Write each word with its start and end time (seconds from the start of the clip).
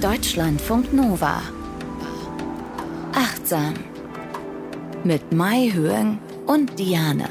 Deutschlandfunk 0.00 0.94
Nova. 0.94 1.42
Achtsam. 3.12 3.74
Mit 5.04 5.30
Mai 5.30 5.70
Höhen 5.74 6.18
und 6.46 6.78
Diane. 6.78 7.28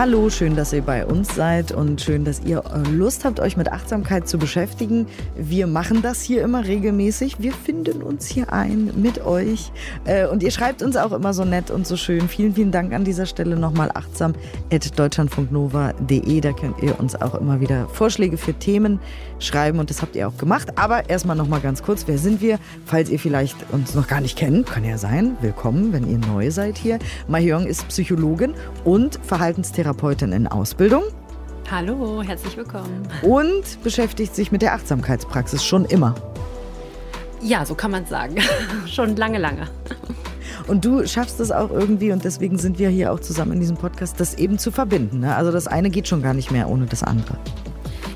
Hallo, 0.00 0.30
schön, 0.30 0.56
dass 0.56 0.72
ihr 0.72 0.80
bei 0.80 1.04
uns 1.04 1.34
seid 1.34 1.72
und 1.72 2.00
schön, 2.00 2.24
dass 2.24 2.40
ihr 2.40 2.64
äh, 2.64 2.90
Lust 2.90 3.26
habt, 3.26 3.38
euch 3.38 3.58
mit 3.58 3.70
Achtsamkeit 3.70 4.26
zu 4.26 4.38
beschäftigen. 4.38 5.06
Wir 5.36 5.66
machen 5.66 6.00
das 6.00 6.22
hier 6.22 6.40
immer 6.40 6.64
regelmäßig. 6.64 7.40
Wir 7.40 7.52
finden 7.52 8.00
uns 8.00 8.26
hier 8.26 8.50
ein 8.50 8.92
mit 8.96 9.22
euch 9.26 9.70
äh, 10.06 10.26
und 10.26 10.42
ihr 10.42 10.52
schreibt 10.52 10.80
uns 10.80 10.96
auch 10.96 11.12
immer 11.12 11.34
so 11.34 11.44
nett 11.44 11.70
und 11.70 11.86
so 11.86 11.98
schön. 11.98 12.30
Vielen, 12.30 12.54
vielen 12.54 12.70
Dank 12.70 12.94
an 12.94 13.04
dieser 13.04 13.26
Stelle 13.26 13.56
nochmal 13.56 13.90
achtsam 13.92 14.32
at 14.72 14.98
deutschlandfunknova.de. 14.98 16.40
Da 16.40 16.52
könnt 16.52 16.82
ihr 16.82 16.98
uns 16.98 17.20
auch 17.20 17.34
immer 17.34 17.60
wieder 17.60 17.86
Vorschläge 17.88 18.38
für 18.38 18.54
Themen 18.54 19.00
schreiben 19.38 19.80
und 19.80 19.90
das 19.90 20.00
habt 20.00 20.16
ihr 20.16 20.28
auch 20.28 20.38
gemacht. 20.38 20.78
Aber 20.78 21.10
erstmal 21.10 21.36
nochmal 21.36 21.60
ganz 21.60 21.82
kurz, 21.82 22.04
wer 22.06 22.16
sind 22.16 22.40
wir? 22.40 22.58
Falls 22.86 23.10
ihr 23.10 23.18
vielleicht 23.18 23.70
uns 23.70 23.94
noch 23.94 24.06
gar 24.06 24.22
nicht 24.22 24.38
kennt, 24.38 24.64
kann 24.64 24.82
ja 24.82 24.96
sein. 24.96 25.36
Willkommen, 25.42 25.92
wenn 25.92 26.10
ihr 26.10 26.26
neu 26.26 26.50
seid 26.50 26.78
hier. 26.78 26.98
Mahjong 27.28 27.66
ist 27.66 27.86
Psychologin 27.88 28.54
und 28.84 29.20
Verhaltenstherapeutin 29.22 29.89
Therapeutin 29.90 30.30
in 30.30 30.46
Ausbildung. 30.46 31.02
Hallo, 31.68 32.22
herzlich 32.22 32.56
willkommen. 32.56 33.08
Und 33.22 33.82
beschäftigt 33.82 34.36
sich 34.36 34.52
mit 34.52 34.62
der 34.62 34.74
Achtsamkeitspraxis 34.74 35.64
schon 35.64 35.84
immer. 35.84 36.14
Ja, 37.42 37.66
so 37.66 37.74
kann 37.74 37.90
man 37.90 38.06
sagen. 38.06 38.36
schon 38.86 39.16
lange, 39.16 39.38
lange. 39.38 39.66
Und 40.68 40.84
du 40.84 41.04
schaffst 41.08 41.40
es 41.40 41.50
auch 41.50 41.70
irgendwie, 41.70 42.12
und 42.12 42.24
deswegen 42.24 42.56
sind 42.56 42.78
wir 42.78 42.88
hier 42.88 43.12
auch 43.12 43.18
zusammen 43.18 43.54
in 43.54 43.60
diesem 43.60 43.76
Podcast, 43.76 44.20
das 44.20 44.34
eben 44.34 44.60
zu 44.60 44.70
verbinden. 44.70 45.20
Ne? 45.20 45.34
Also 45.34 45.50
das 45.50 45.66
eine 45.66 45.90
geht 45.90 46.06
schon 46.06 46.22
gar 46.22 46.34
nicht 46.34 46.52
mehr 46.52 46.68
ohne 46.68 46.86
das 46.86 47.02
andere. 47.02 47.36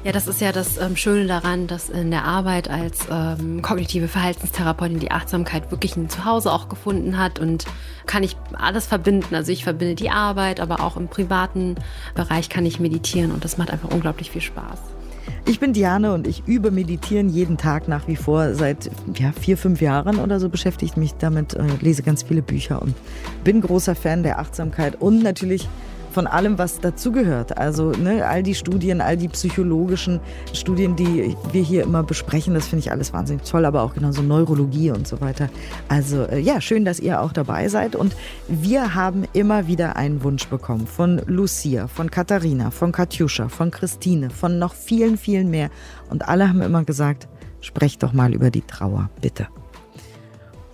Ja, 0.04 0.12
das 0.12 0.26
ist 0.26 0.42
ja 0.42 0.52
das 0.52 0.76
ähm, 0.76 0.96
Schöne 0.96 1.26
daran, 1.26 1.66
dass 1.66 1.88
in 1.88 2.10
der 2.10 2.26
Arbeit 2.26 2.68
als 2.68 3.06
ähm, 3.10 3.62
kognitive 3.62 4.06
Verhaltenstherapeutin 4.06 5.00
die 5.00 5.10
Achtsamkeit 5.10 5.70
wirklich 5.70 5.96
ein 5.96 6.10
Zuhause 6.10 6.52
auch 6.52 6.68
gefunden 6.68 7.16
hat 7.16 7.38
und 7.38 7.64
kann 8.04 8.22
ich 8.22 8.36
alles 8.52 8.86
verbinden. 8.86 9.34
Also 9.34 9.50
ich 9.50 9.64
verbinde 9.64 9.94
die 9.94 10.10
Arbeit, 10.10 10.60
aber 10.60 10.80
auch 10.80 10.98
im 10.98 11.08
privaten 11.08 11.76
Bereich 12.14 12.50
kann 12.50 12.66
ich 12.66 12.80
meditieren 12.80 13.32
und 13.32 13.46
das 13.46 13.56
macht 13.56 13.70
einfach 13.70 13.90
unglaublich 13.90 14.30
viel 14.30 14.42
Spaß. 14.42 14.78
Ich 15.46 15.58
bin 15.58 15.72
Diane 15.72 16.12
und 16.12 16.26
ich 16.26 16.42
übe 16.46 16.70
Meditieren 16.70 17.30
jeden 17.30 17.56
Tag 17.56 17.88
nach 17.88 18.06
wie 18.06 18.16
vor. 18.16 18.52
Seit 18.54 18.90
ja, 19.16 19.32
vier, 19.32 19.56
fünf 19.56 19.80
Jahren 19.80 20.18
oder 20.18 20.38
so 20.38 20.50
beschäftige 20.50 20.92
ich 20.92 20.98
mich 20.98 21.14
damit, 21.14 21.54
äh, 21.54 21.62
lese 21.80 22.02
ganz 22.02 22.24
viele 22.24 22.42
Bücher 22.42 22.82
und 22.82 22.94
bin 23.42 23.62
großer 23.62 23.94
Fan 23.94 24.22
der 24.22 24.38
Achtsamkeit 24.38 25.00
und 25.00 25.22
natürlich 25.22 25.66
von 26.14 26.26
allem, 26.28 26.58
was 26.58 26.78
dazugehört. 26.78 27.58
Also 27.58 27.90
ne, 27.90 28.26
all 28.26 28.42
die 28.42 28.54
Studien, 28.54 29.00
all 29.00 29.16
die 29.16 29.28
psychologischen 29.28 30.20
Studien, 30.52 30.94
die 30.94 31.36
wir 31.52 31.62
hier 31.62 31.82
immer 31.82 32.04
besprechen, 32.04 32.54
das 32.54 32.68
finde 32.68 32.84
ich 32.84 32.92
alles 32.92 33.12
wahnsinnig 33.12 33.42
toll, 33.42 33.64
aber 33.64 33.82
auch 33.82 33.94
genauso 33.94 34.22
Neurologie 34.22 34.92
und 34.92 35.08
so 35.08 35.20
weiter. 35.20 35.50
Also 35.88 36.22
äh, 36.22 36.38
ja, 36.38 36.60
schön, 36.60 36.84
dass 36.84 37.00
ihr 37.00 37.20
auch 37.20 37.32
dabei 37.32 37.68
seid. 37.68 37.96
Und 37.96 38.16
wir 38.48 38.94
haben 38.94 39.24
immer 39.32 39.66
wieder 39.66 39.96
einen 39.96 40.22
Wunsch 40.22 40.46
bekommen 40.46 40.86
von 40.86 41.20
Lucia, 41.26 41.88
von 41.88 42.10
Katharina, 42.10 42.70
von 42.70 42.92
Katjuscha, 42.92 43.48
von 43.48 43.72
Christine, 43.72 44.30
von 44.30 44.58
noch 44.58 44.74
vielen, 44.74 45.18
vielen 45.18 45.50
mehr. 45.50 45.68
Und 46.10 46.28
alle 46.28 46.48
haben 46.48 46.62
immer 46.62 46.84
gesagt, 46.84 47.28
sprecht 47.60 48.04
doch 48.04 48.12
mal 48.12 48.32
über 48.32 48.50
die 48.50 48.62
Trauer, 48.62 49.10
bitte. 49.20 49.48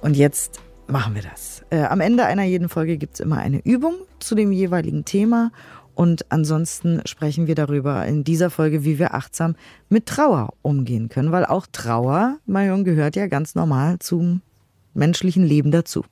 Und 0.02 0.16
jetzt 0.16 0.60
machen 0.86 1.14
wir 1.14 1.22
das. 1.22 1.59
Äh, 1.70 1.84
am 1.84 2.00
Ende 2.00 2.26
einer 2.26 2.42
jeden 2.42 2.68
Folge 2.68 2.98
gibt 2.98 3.14
es 3.14 3.20
immer 3.20 3.38
eine 3.38 3.64
Übung 3.64 3.94
zu 4.18 4.34
dem 4.34 4.52
jeweiligen 4.52 5.04
Thema. 5.04 5.52
Und 5.94 6.30
ansonsten 6.30 7.02
sprechen 7.04 7.46
wir 7.46 7.54
darüber 7.54 8.04
in 8.06 8.24
dieser 8.24 8.50
Folge, 8.50 8.84
wie 8.84 8.98
wir 8.98 9.14
achtsam 9.14 9.54
mit 9.88 10.06
Trauer 10.06 10.54
umgehen 10.62 11.08
können. 11.08 11.30
Weil 11.30 11.44
auch 11.44 11.66
Trauer, 11.70 12.38
Marion, 12.46 12.84
gehört 12.84 13.16
ja 13.16 13.26
ganz 13.26 13.54
normal 13.54 13.98
zum 13.98 14.40
menschlichen 14.94 15.44
Leben 15.44 15.70
dazu. 15.70 16.04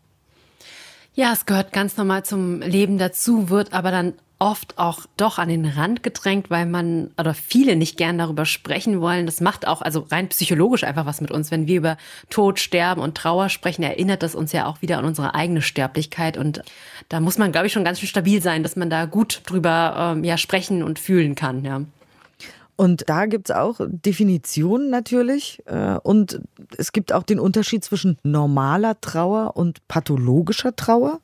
Ja, 1.14 1.32
es 1.32 1.46
gehört 1.46 1.72
ganz 1.72 1.96
normal 1.96 2.24
zum 2.24 2.60
Leben 2.60 2.98
dazu, 2.98 3.50
wird 3.50 3.72
aber 3.72 3.90
dann 3.90 4.12
oft 4.38 4.78
auch 4.78 5.06
doch 5.16 5.38
an 5.38 5.48
den 5.48 5.64
Rand 5.64 6.02
gedrängt, 6.02 6.48
weil 6.48 6.66
man 6.66 7.10
oder 7.18 7.34
viele 7.34 7.74
nicht 7.74 7.96
gern 7.96 8.18
darüber 8.18 8.44
sprechen 8.44 9.00
wollen. 9.00 9.26
Das 9.26 9.40
macht 9.40 9.66
auch 9.66 9.82
also 9.82 10.06
rein 10.10 10.28
psychologisch 10.28 10.84
einfach 10.84 11.06
was 11.06 11.20
mit 11.20 11.30
uns. 11.30 11.50
Wenn 11.50 11.66
wir 11.66 11.76
über 11.76 11.96
Tod, 12.30 12.60
Sterben 12.60 13.00
und 13.00 13.16
Trauer 13.16 13.48
sprechen, 13.48 13.82
erinnert 13.82 14.22
das 14.22 14.34
uns 14.34 14.52
ja 14.52 14.66
auch 14.66 14.80
wieder 14.80 14.98
an 14.98 15.04
unsere 15.04 15.34
eigene 15.34 15.60
Sterblichkeit. 15.60 16.36
Und 16.36 16.62
da 17.08 17.20
muss 17.20 17.38
man, 17.38 17.50
glaube 17.50 17.66
ich, 17.66 17.72
schon 17.72 17.84
ganz 17.84 17.98
schön 17.98 18.08
stabil 18.08 18.40
sein, 18.40 18.62
dass 18.62 18.76
man 18.76 18.90
da 18.90 19.06
gut 19.06 19.42
drüber 19.46 20.14
ähm, 20.16 20.24
ja 20.24 20.38
sprechen 20.38 20.82
und 20.82 20.98
fühlen 20.98 21.34
kann. 21.34 21.64
Ja. 21.64 21.82
Und 22.76 23.08
da 23.08 23.26
gibt 23.26 23.50
es 23.50 23.56
auch 23.56 23.80
Definitionen 23.88 24.88
natürlich. 24.88 25.60
Äh, 25.66 25.98
und 26.04 26.40
es 26.76 26.92
gibt 26.92 27.12
auch 27.12 27.24
den 27.24 27.40
Unterschied 27.40 27.82
zwischen 27.82 28.18
normaler 28.22 29.00
Trauer 29.00 29.56
und 29.56 29.86
pathologischer 29.88 30.76
Trauer. 30.76 31.18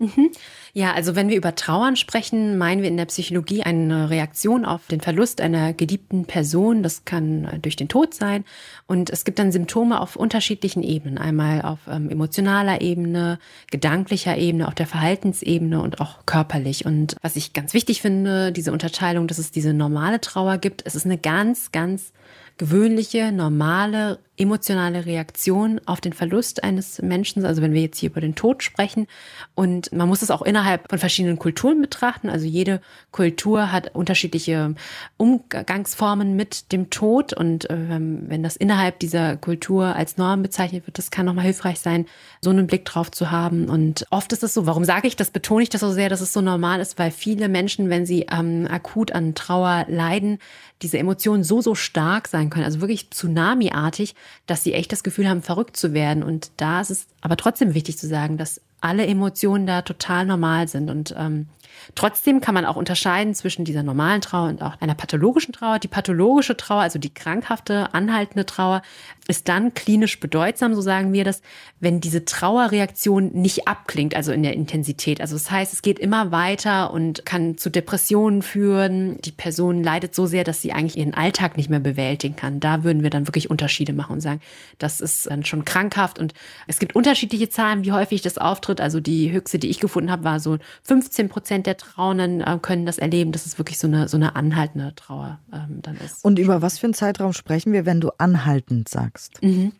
Mhm. 0.00 0.30
Ja, 0.72 0.94
also 0.94 1.14
wenn 1.14 1.28
wir 1.28 1.36
über 1.36 1.54
Trauern 1.54 1.94
sprechen, 1.94 2.56
meinen 2.56 2.80
wir 2.80 2.88
in 2.88 2.96
der 2.96 3.04
Psychologie 3.04 3.62
eine 3.62 4.08
Reaktion 4.08 4.64
auf 4.64 4.86
den 4.86 5.02
Verlust 5.02 5.42
einer 5.42 5.74
geliebten 5.74 6.24
Person. 6.24 6.82
Das 6.82 7.04
kann 7.04 7.44
äh, 7.44 7.58
durch 7.58 7.76
den 7.76 7.88
Tod 7.88 8.14
sein. 8.14 8.46
Und 8.86 9.10
es 9.10 9.26
gibt 9.26 9.38
dann 9.38 9.52
Symptome 9.52 10.00
auf 10.00 10.16
unterschiedlichen 10.16 10.82
Ebenen. 10.82 11.18
Einmal 11.18 11.60
auf 11.60 11.80
ähm, 11.86 12.08
emotionaler 12.08 12.80
Ebene, 12.80 13.38
gedanklicher 13.70 14.38
Ebene, 14.38 14.68
auf 14.68 14.74
der 14.74 14.86
Verhaltensebene 14.86 15.82
und 15.82 16.00
auch 16.00 16.24
körperlich. 16.24 16.86
Und 16.86 17.16
was 17.20 17.36
ich 17.36 17.52
ganz 17.52 17.74
wichtig 17.74 18.00
finde, 18.00 18.52
diese 18.52 18.72
Unterteilung, 18.72 19.26
dass 19.26 19.36
es 19.36 19.50
diese 19.50 19.74
normale 19.74 20.22
Trauer 20.22 20.56
gibt, 20.56 20.82
es 20.86 20.94
ist 20.94 21.04
eine 21.04 21.18
ganz, 21.18 21.72
ganz 21.72 22.14
gewöhnliche, 22.60 23.32
normale, 23.32 24.18
emotionale 24.36 25.06
Reaktion 25.06 25.80
auf 25.86 26.02
den 26.02 26.12
Verlust 26.12 26.62
eines 26.62 27.00
Menschen, 27.00 27.46
also 27.46 27.62
wenn 27.62 27.72
wir 27.72 27.80
jetzt 27.80 27.98
hier 27.98 28.10
über 28.10 28.20
den 28.20 28.34
Tod 28.34 28.62
sprechen. 28.62 29.06
Und 29.54 29.92
man 29.94 30.08
muss 30.08 30.20
es 30.20 30.30
auch 30.30 30.42
innerhalb 30.42 30.88
von 30.90 30.98
verschiedenen 30.98 31.38
Kulturen 31.38 31.80
betrachten. 31.80 32.28
Also 32.28 32.44
jede 32.44 32.82
Kultur 33.12 33.72
hat 33.72 33.94
unterschiedliche 33.94 34.74
Umgangsformen 35.16 36.36
mit 36.36 36.70
dem 36.70 36.90
Tod. 36.90 37.32
Und 37.32 37.66
ähm, 37.70 38.24
wenn 38.28 38.42
das 38.42 38.56
innerhalb 38.56 38.98
dieser 38.98 39.38
Kultur 39.38 39.96
als 39.96 40.18
Norm 40.18 40.42
bezeichnet 40.42 40.86
wird, 40.86 40.98
das 40.98 41.10
kann 41.10 41.24
nochmal 41.24 41.46
hilfreich 41.46 41.80
sein, 41.80 42.04
so 42.42 42.50
einen 42.50 42.66
Blick 42.66 42.84
drauf 42.84 43.10
zu 43.10 43.30
haben. 43.30 43.70
Und 43.70 44.06
oft 44.10 44.34
ist 44.34 44.42
es 44.42 44.52
so, 44.52 44.66
warum 44.66 44.84
sage 44.84 45.08
ich 45.08 45.16
das, 45.16 45.30
betone 45.30 45.62
ich 45.62 45.70
das 45.70 45.80
so 45.80 45.92
sehr, 45.92 46.10
dass 46.10 46.20
es 46.20 46.34
so 46.34 46.42
normal 46.42 46.80
ist, 46.80 46.98
weil 46.98 47.10
viele 47.10 47.48
Menschen, 47.48 47.88
wenn 47.88 48.04
sie 48.04 48.26
ähm, 48.30 48.68
akut 48.70 49.12
an 49.12 49.34
Trauer 49.34 49.86
leiden, 49.88 50.38
diese 50.82 50.98
Emotionen 50.98 51.44
so, 51.44 51.60
so 51.60 51.74
stark 51.74 52.28
sein 52.28 52.49
können, 52.50 52.64
also 52.64 52.80
wirklich 52.80 53.10
tsunamiartig, 53.10 54.14
dass 54.46 54.62
sie 54.62 54.74
echt 54.74 54.92
das 54.92 55.02
Gefühl 55.02 55.28
haben, 55.28 55.42
verrückt 55.42 55.76
zu 55.76 55.92
werden. 55.94 56.22
Und 56.22 56.50
da 56.56 56.80
ist 56.80 56.90
es 56.90 57.06
aber 57.20 57.36
trotzdem 57.36 57.74
wichtig 57.74 57.98
zu 57.98 58.06
sagen, 58.06 58.36
dass 58.36 58.60
alle 58.80 59.06
Emotionen 59.06 59.66
da 59.66 59.82
total 59.82 60.26
normal 60.26 60.68
sind. 60.68 60.90
Und 60.90 61.14
ähm, 61.16 61.46
Trotzdem 61.94 62.40
kann 62.40 62.54
man 62.54 62.64
auch 62.64 62.76
unterscheiden 62.76 63.34
zwischen 63.34 63.64
dieser 63.64 63.82
normalen 63.82 64.20
Trauer 64.20 64.48
und 64.48 64.62
auch 64.62 64.80
einer 64.80 64.94
pathologischen 64.94 65.52
Trauer. 65.52 65.78
Die 65.78 65.88
pathologische 65.88 66.56
Trauer, 66.56 66.82
also 66.82 66.98
die 66.98 67.12
krankhafte, 67.12 67.92
anhaltende 67.94 68.46
Trauer, 68.46 68.82
ist 69.28 69.48
dann 69.48 69.74
klinisch 69.74 70.18
bedeutsam, 70.18 70.74
so 70.74 70.80
sagen 70.80 71.12
wir 71.12 71.24
das, 71.24 71.40
wenn 71.78 72.00
diese 72.00 72.24
Trauerreaktion 72.24 73.30
nicht 73.32 73.68
abklingt, 73.68 74.16
also 74.16 74.32
in 74.32 74.42
der 74.42 74.54
Intensität. 74.54 75.20
Also 75.20 75.36
das 75.36 75.50
heißt, 75.50 75.72
es 75.72 75.82
geht 75.82 75.98
immer 75.98 76.32
weiter 76.32 76.92
und 76.92 77.24
kann 77.24 77.56
zu 77.56 77.70
Depressionen 77.70 78.42
führen. 78.42 79.20
Die 79.20 79.30
Person 79.30 79.84
leidet 79.84 80.14
so 80.14 80.26
sehr, 80.26 80.42
dass 80.42 80.62
sie 80.62 80.72
eigentlich 80.72 80.98
ihren 80.98 81.14
Alltag 81.14 81.56
nicht 81.56 81.70
mehr 81.70 81.80
bewältigen 81.80 82.34
kann. 82.34 82.60
Da 82.60 82.82
würden 82.82 83.02
wir 83.02 83.10
dann 83.10 83.28
wirklich 83.28 83.50
Unterschiede 83.50 83.92
machen 83.92 84.14
und 84.14 84.20
sagen, 84.20 84.40
das 84.78 85.00
ist 85.00 85.30
dann 85.30 85.44
schon 85.44 85.64
krankhaft. 85.64 86.18
Und 86.18 86.34
es 86.66 86.78
gibt 86.78 86.96
unterschiedliche 86.96 87.48
Zahlen, 87.48 87.84
wie 87.84 87.92
häufig 87.92 88.22
das 88.22 88.36
auftritt. 88.36 88.69
Also 88.78 89.00
die 89.00 89.32
höchste, 89.32 89.58
die 89.58 89.70
ich 89.70 89.80
gefunden 89.80 90.10
habe, 90.10 90.24
war 90.24 90.38
so 90.38 90.58
15 90.82 91.30
Prozent 91.30 91.66
der 91.66 91.78
Trauernden 91.78 92.42
äh, 92.42 92.58
können 92.60 92.84
das 92.86 92.98
erleben, 92.98 93.32
dass 93.32 93.46
es 93.46 93.58
wirklich 93.58 93.78
so 93.78 93.86
eine, 93.86 94.08
so 94.08 94.16
eine 94.16 94.36
anhaltende 94.36 94.94
Trauer 94.94 95.38
ähm, 95.52 95.80
dann 95.82 95.96
ist. 95.96 96.24
Und 96.24 96.38
über 96.38 96.60
was 96.62 96.78
für 96.78 96.86
einen 96.86 96.94
Zeitraum 96.94 97.32
sprechen 97.32 97.72
wir, 97.72 97.86
wenn 97.86 98.00
du 98.00 98.10
anhaltend 98.18 98.88
sagst? 98.88 99.42
Mhm. 99.42 99.72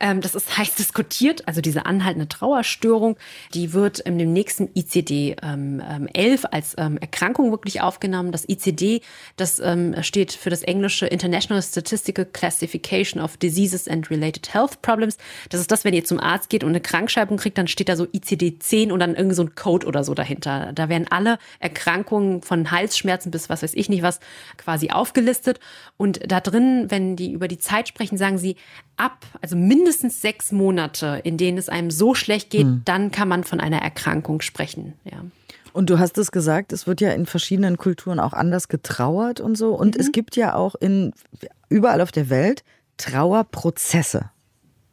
Ähm, 0.00 0.20
das 0.20 0.34
ist 0.34 0.58
heiß 0.58 0.74
diskutiert, 0.74 1.46
also 1.46 1.60
diese 1.60 1.86
anhaltende 1.86 2.28
Trauerstörung, 2.28 3.16
die 3.54 3.72
wird 3.72 4.00
in 4.00 4.18
dem 4.18 4.32
nächsten 4.32 4.68
ICD 4.74 5.36
ähm, 5.42 5.80
11 6.12 6.44
ähm, 6.44 6.48
als 6.50 6.74
ähm, 6.78 6.98
Erkrankung 6.98 7.50
wirklich 7.50 7.80
aufgenommen. 7.80 8.32
Das 8.32 8.48
ICD, 8.48 9.02
das 9.36 9.60
ähm, 9.60 9.94
steht 10.02 10.32
für 10.32 10.50
das 10.50 10.62
englische 10.62 11.06
International 11.06 11.62
Statistical 11.62 12.24
Classification 12.24 13.22
of 13.22 13.36
Diseases 13.36 13.88
and 13.88 14.10
Related 14.10 14.52
Health 14.52 14.82
Problems. 14.82 15.16
Das 15.50 15.60
ist 15.60 15.70
das, 15.70 15.84
wenn 15.84 15.94
ihr 15.94 16.04
zum 16.04 16.18
Arzt 16.18 16.50
geht 16.50 16.64
und 16.64 16.70
eine 16.70 16.80
Krankschreibung 16.80 17.36
kriegt, 17.36 17.58
dann 17.58 17.68
steht 17.68 17.88
da 17.88 17.96
so 17.96 18.06
ICD 18.12 18.25
10 18.26 18.92
und 18.92 19.00
dann 19.00 19.14
irgendwie 19.14 19.34
so 19.34 19.42
ein 19.42 19.54
Code 19.54 19.86
oder 19.86 20.04
so 20.04 20.14
dahinter. 20.14 20.72
Da 20.74 20.88
werden 20.88 21.06
alle 21.10 21.38
Erkrankungen 21.60 22.42
von 22.42 22.70
Halsschmerzen 22.70 23.30
bis 23.30 23.48
was 23.48 23.62
weiß 23.62 23.74
ich 23.74 23.88
nicht 23.88 24.02
was 24.02 24.20
quasi 24.56 24.90
aufgelistet. 24.90 25.60
Und 25.96 26.20
da 26.30 26.40
drin, 26.40 26.86
wenn 26.88 27.16
die 27.16 27.32
über 27.32 27.48
die 27.48 27.58
Zeit 27.58 27.88
sprechen, 27.88 28.18
sagen 28.18 28.38
sie 28.38 28.56
ab, 28.96 29.24
also 29.40 29.56
mindestens 29.56 30.20
sechs 30.20 30.52
Monate, 30.52 31.20
in 31.24 31.36
denen 31.36 31.58
es 31.58 31.68
einem 31.68 31.90
so 31.90 32.14
schlecht 32.14 32.50
geht, 32.50 32.66
hm. 32.66 32.82
dann 32.84 33.10
kann 33.10 33.28
man 33.28 33.44
von 33.44 33.60
einer 33.60 33.82
Erkrankung 33.82 34.40
sprechen. 34.40 34.94
Ja. 35.04 35.22
Und 35.76 35.90
du 35.90 35.98
hast 35.98 36.16
es 36.16 36.32
gesagt, 36.32 36.72
es 36.72 36.86
wird 36.86 37.02
ja 37.02 37.10
in 37.10 37.26
verschiedenen 37.26 37.76
Kulturen 37.76 38.18
auch 38.18 38.32
anders 38.32 38.68
getrauert 38.68 39.40
und 39.40 39.56
so. 39.56 39.74
Und 39.74 39.94
mhm. 39.94 40.00
es 40.00 40.10
gibt 40.10 40.34
ja 40.34 40.54
auch 40.54 40.74
in 40.74 41.12
überall 41.68 42.00
auf 42.00 42.12
der 42.12 42.30
Welt 42.30 42.64
Trauerprozesse. 42.96 44.30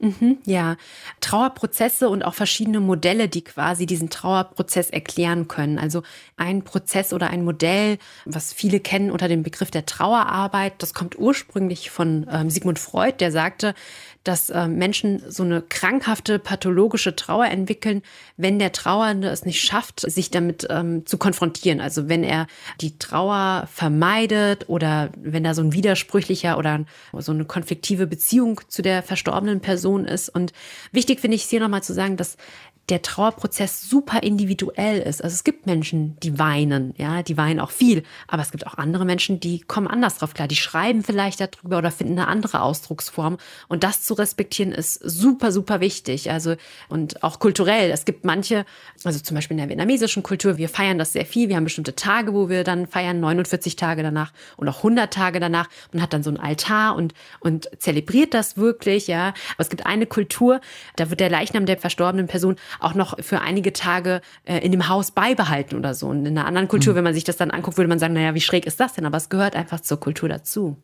Mhm, 0.04 0.40
ja, 0.46 0.76
Trauerprozesse 1.22 2.10
und 2.10 2.24
auch 2.24 2.34
verschiedene 2.34 2.82
Modelle, 2.82 3.30
die 3.30 3.42
quasi 3.42 3.86
diesen 3.86 4.10
Trauerprozess 4.10 4.90
erklären 4.90 5.48
können. 5.48 5.80
Also 5.80 6.04
ein 6.36 6.64
Prozess 6.64 7.14
oder 7.14 7.30
ein 7.30 7.46
Modell, 7.46 7.98
was 8.26 8.52
viele 8.52 8.82
kennen 8.82 9.12
unter 9.12 9.30
dem 9.30 9.44
Begriff 9.44 9.72
der 9.72 9.86
Trauerarbeit, 9.86 10.74
das 10.80 10.94
kommt 10.94 11.18
ursprünglich 11.18 11.90
von 11.90 12.28
ähm, 12.30 12.50
Sigmund 12.50 12.80
Freud, 12.80 13.16
der 13.22 13.32
sagte, 13.32 13.76
dass 14.24 14.50
äh, 14.50 14.68
Menschen 14.68 15.22
so 15.28 15.44
eine 15.44 15.62
krankhafte, 15.62 16.40
pathologische 16.40 17.16
Trauer 17.16 17.46
entwickeln, 17.46 18.02
wenn 18.38 18.58
der 18.58 18.72
Trauernde 18.72 19.28
es 19.30 19.46
nicht 19.46 19.62
schafft, 19.62 20.00
sich 20.00 20.32
damit 20.32 20.66
ähm, 20.70 21.06
zu 21.06 21.18
konfrontieren. 21.18 21.82
Also 21.82 22.08
wenn 22.08 22.24
er 22.24 22.48
die 22.80 22.98
Trauer 22.98 23.68
vermeidet 23.72 24.70
oder 24.70 25.10
wenn 25.18 25.44
da 25.44 25.54
so 25.54 25.62
ein 25.62 25.74
widersprüchlicher 25.74 26.58
oder 26.58 26.86
so 27.18 27.32
eine 27.32 27.46
konfliktive 27.46 28.08
Beziehung 28.08 28.62
zu 28.68 28.82
der 28.82 29.04
verstorbenen 29.04 29.60
Person 29.60 29.93
ist. 30.02 30.30
Und 30.30 30.52
wichtig 30.92 31.20
finde 31.20 31.36
ich 31.36 31.44
es 31.44 31.50
hier 31.50 31.60
nochmal 31.60 31.84
zu 31.84 31.94
sagen, 31.94 32.18
dass 32.18 32.38
der 32.90 33.02
Trauerprozess 33.02 33.82
super 33.82 34.24
individuell 34.24 35.00
ist. 35.00 35.24
Also 35.24 35.34
es 35.34 35.44
gibt 35.46 35.66
Menschen, 35.66 36.18
die 36.22 36.38
weinen, 36.38 36.94
ja, 36.98 37.24
die 37.24 37.38
weinen 37.38 37.62
auch 37.62 37.72
viel, 37.72 38.04
aber 38.28 38.42
es 38.42 38.52
gibt 38.52 38.68
auch 38.68 38.78
andere 38.78 39.06
Menschen, 39.06 39.40
die 39.40 39.62
kommen 39.62 39.88
anders 39.88 40.18
drauf 40.18 40.34
klar, 40.34 40.50
die 40.50 40.58
schreiben 40.58 41.02
vielleicht 41.02 41.40
darüber 41.40 41.78
oder 41.78 41.92
finden 41.92 42.20
eine 42.20 42.28
andere 42.28 42.62
Ausdrucksform 42.62 43.38
und 43.70 43.84
das 43.86 44.04
zu 44.04 44.16
respektieren 44.16 44.74
ist 44.74 44.96
super, 44.96 45.54
super 45.54 45.80
wichtig. 45.80 46.30
Also 46.30 46.56
und 46.90 47.24
auch 47.24 47.40
kulturell. 47.40 47.90
Es 47.90 48.04
gibt 48.04 48.26
manche, 48.26 48.66
also 49.04 49.20
zum 49.20 49.36
Beispiel 49.36 49.56
in 49.56 49.60
der 49.60 49.70
vietnamesischen 49.70 50.22
Kultur, 50.22 50.58
wir 50.58 50.68
feiern 50.68 50.98
das 50.98 51.14
sehr 51.14 51.26
viel. 51.26 51.48
Wir 51.48 51.56
haben 51.56 51.64
bestimmte 51.64 51.96
Tage, 51.96 52.34
wo 52.34 52.50
wir 52.50 52.66
dann 52.66 52.88
feiern, 52.88 53.22
49 53.22 53.78
Tage 53.78 54.04
danach 54.04 54.34
und 54.58 54.68
auch 54.68 54.78
100 54.78 55.14
Tage 55.14 55.40
danach. 55.40 55.70
Man 55.94 56.02
hat 56.02 56.12
dann 56.12 56.24
so 56.24 56.30
einen 56.30 56.40
Altar 56.40 56.96
und 56.96 57.14
und 57.40 57.70
zelebriert 57.78 58.34
das 58.34 58.58
wirklich, 58.58 59.08
ja. 59.08 59.28
Aber 59.28 59.60
es 59.60 59.70
gibt 59.70 59.86
eine 59.86 60.06
Kultur, 60.06 60.60
da 60.98 61.10
wird 61.10 61.22
der 61.22 61.30
Leichnam 61.30 61.66
der 61.66 61.78
verstorbenen 61.78 62.28
Person 62.28 62.58
auch 62.80 62.94
noch 62.94 63.18
für 63.22 63.42
einige 63.42 63.74
Tage 63.74 64.22
äh, 64.46 64.60
in 64.60 64.72
dem 64.72 64.88
Haus 64.88 65.12
beibehalten 65.12 65.76
oder 65.76 65.94
so. 65.94 66.08
Und 66.08 66.26
in 66.26 66.38
einer 66.38 66.48
anderen 66.48 66.68
Kultur, 66.68 66.94
mhm. 66.94 66.98
wenn 66.98 67.04
man 67.06 67.14
sich 67.14 67.24
das 67.24 67.38
dann 67.38 67.52
anguckt, 67.52 67.78
würde 67.78 67.90
man 67.90 68.00
sagen, 68.00 68.14
naja, 68.14 68.34
wie 68.34 68.42
schräg 68.42 68.66
ist 68.66 68.80
das 68.80 68.94
denn? 68.94 69.06
Aber 69.06 69.18
es 69.18 69.30
gehört 69.30 69.56
einfach 69.56 69.80
zur 69.80 70.00
Kultur 70.00 70.30
dazu. 70.30 70.78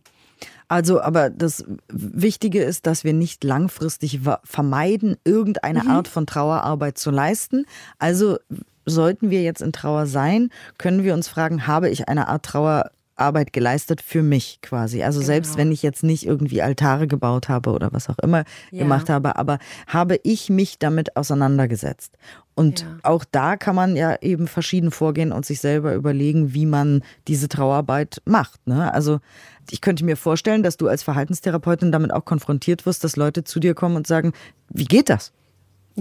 Also, 0.67 1.01
aber 1.01 1.31
das 1.31 1.65
Wichtige 1.91 2.63
ist, 2.63 2.85
dass 2.85 3.03
wir 3.03 3.13
nicht 3.13 3.43
langfristig 3.43 4.19
vermeiden, 4.43 5.17
irgendeine 5.23 5.83
mhm. 5.83 5.89
Art 5.89 6.07
von 6.07 6.27
Trauerarbeit 6.27 6.97
zu 6.97 7.09
leisten. 7.09 7.65
Also 7.97 8.37
sollten 8.85 9.31
wir 9.31 9.41
jetzt 9.41 9.61
in 9.61 9.71
Trauer 9.71 10.05
sein, 10.05 10.49
können 10.77 11.03
wir 11.03 11.13
uns 11.13 11.27
fragen, 11.27 11.67
habe 11.67 11.89
ich 11.89 12.07
eine 12.07 12.27
Art 12.27 12.45
Trauer 12.45 12.91
Arbeit 13.19 13.53
geleistet 13.53 14.01
für 14.01 14.23
mich 14.23 14.59
quasi. 14.61 15.03
Also 15.03 15.19
genau. 15.19 15.27
selbst 15.27 15.57
wenn 15.57 15.71
ich 15.71 15.83
jetzt 15.83 16.03
nicht 16.03 16.25
irgendwie 16.25 16.61
Altare 16.61 17.07
gebaut 17.07 17.49
habe 17.49 17.71
oder 17.71 17.91
was 17.91 18.09
auch 18.09 18.19
immer 18.19 18.43
ja. 18.71 18.79
gemacht 18.79 19.09
habe, 19.09 19.35
aber 19.35 19.59
habe 19.87 20.19
ich 20.23 20.49
mich 20.49 20.79
damit 20.79 21.15
auseinandergesetzt. 21.15 22.17
Und 22.55 22.81
ja. 22.81 22.87
auch 23.03 23.23
da 23.23 23.55
kann 23.55 23.75
man 23.75 23.95
ja 23.95 24.17
eben 24.21 24.47
verschieden 24.47 24.91
vorgehen 24.91 25.31
und 25.31 25.45
sich 25.45 25.61
selber 25.61 25.93
überlegen, 25.93 26.53
wie 26.53 26.65
man 26.65 27.03
diese 27.27 27.47
Trauerarbeit 27.47 28.21
macht. 28.25 28.67
Ne? 28.67 28.93
Also 28.93 29.19
ich 29.71 29.81
könnte 29.81 30.03
mir 30.03 30.17
vorstellen, 30.17 30.63
dass 30.63 30.75
du 30.75 30.87
als 30.87 31.03
Verhaltenstherapeutin 31.03 31.91
damit 31.91 32.11
auch 32.11 32.25
konfrontiert 32.25 32.85
wirst, 32.85 33.03
dass 33.03 33.15
Leute 33.15 33.43
zu 33.43 33.59
dir 33.59 33.75
kommen 33.75 33.95
und 33.95 34.07
sagen, 34.07 34.33
wie 34.69 34.85
geht 34.85 35.09
das? 35.09 35.31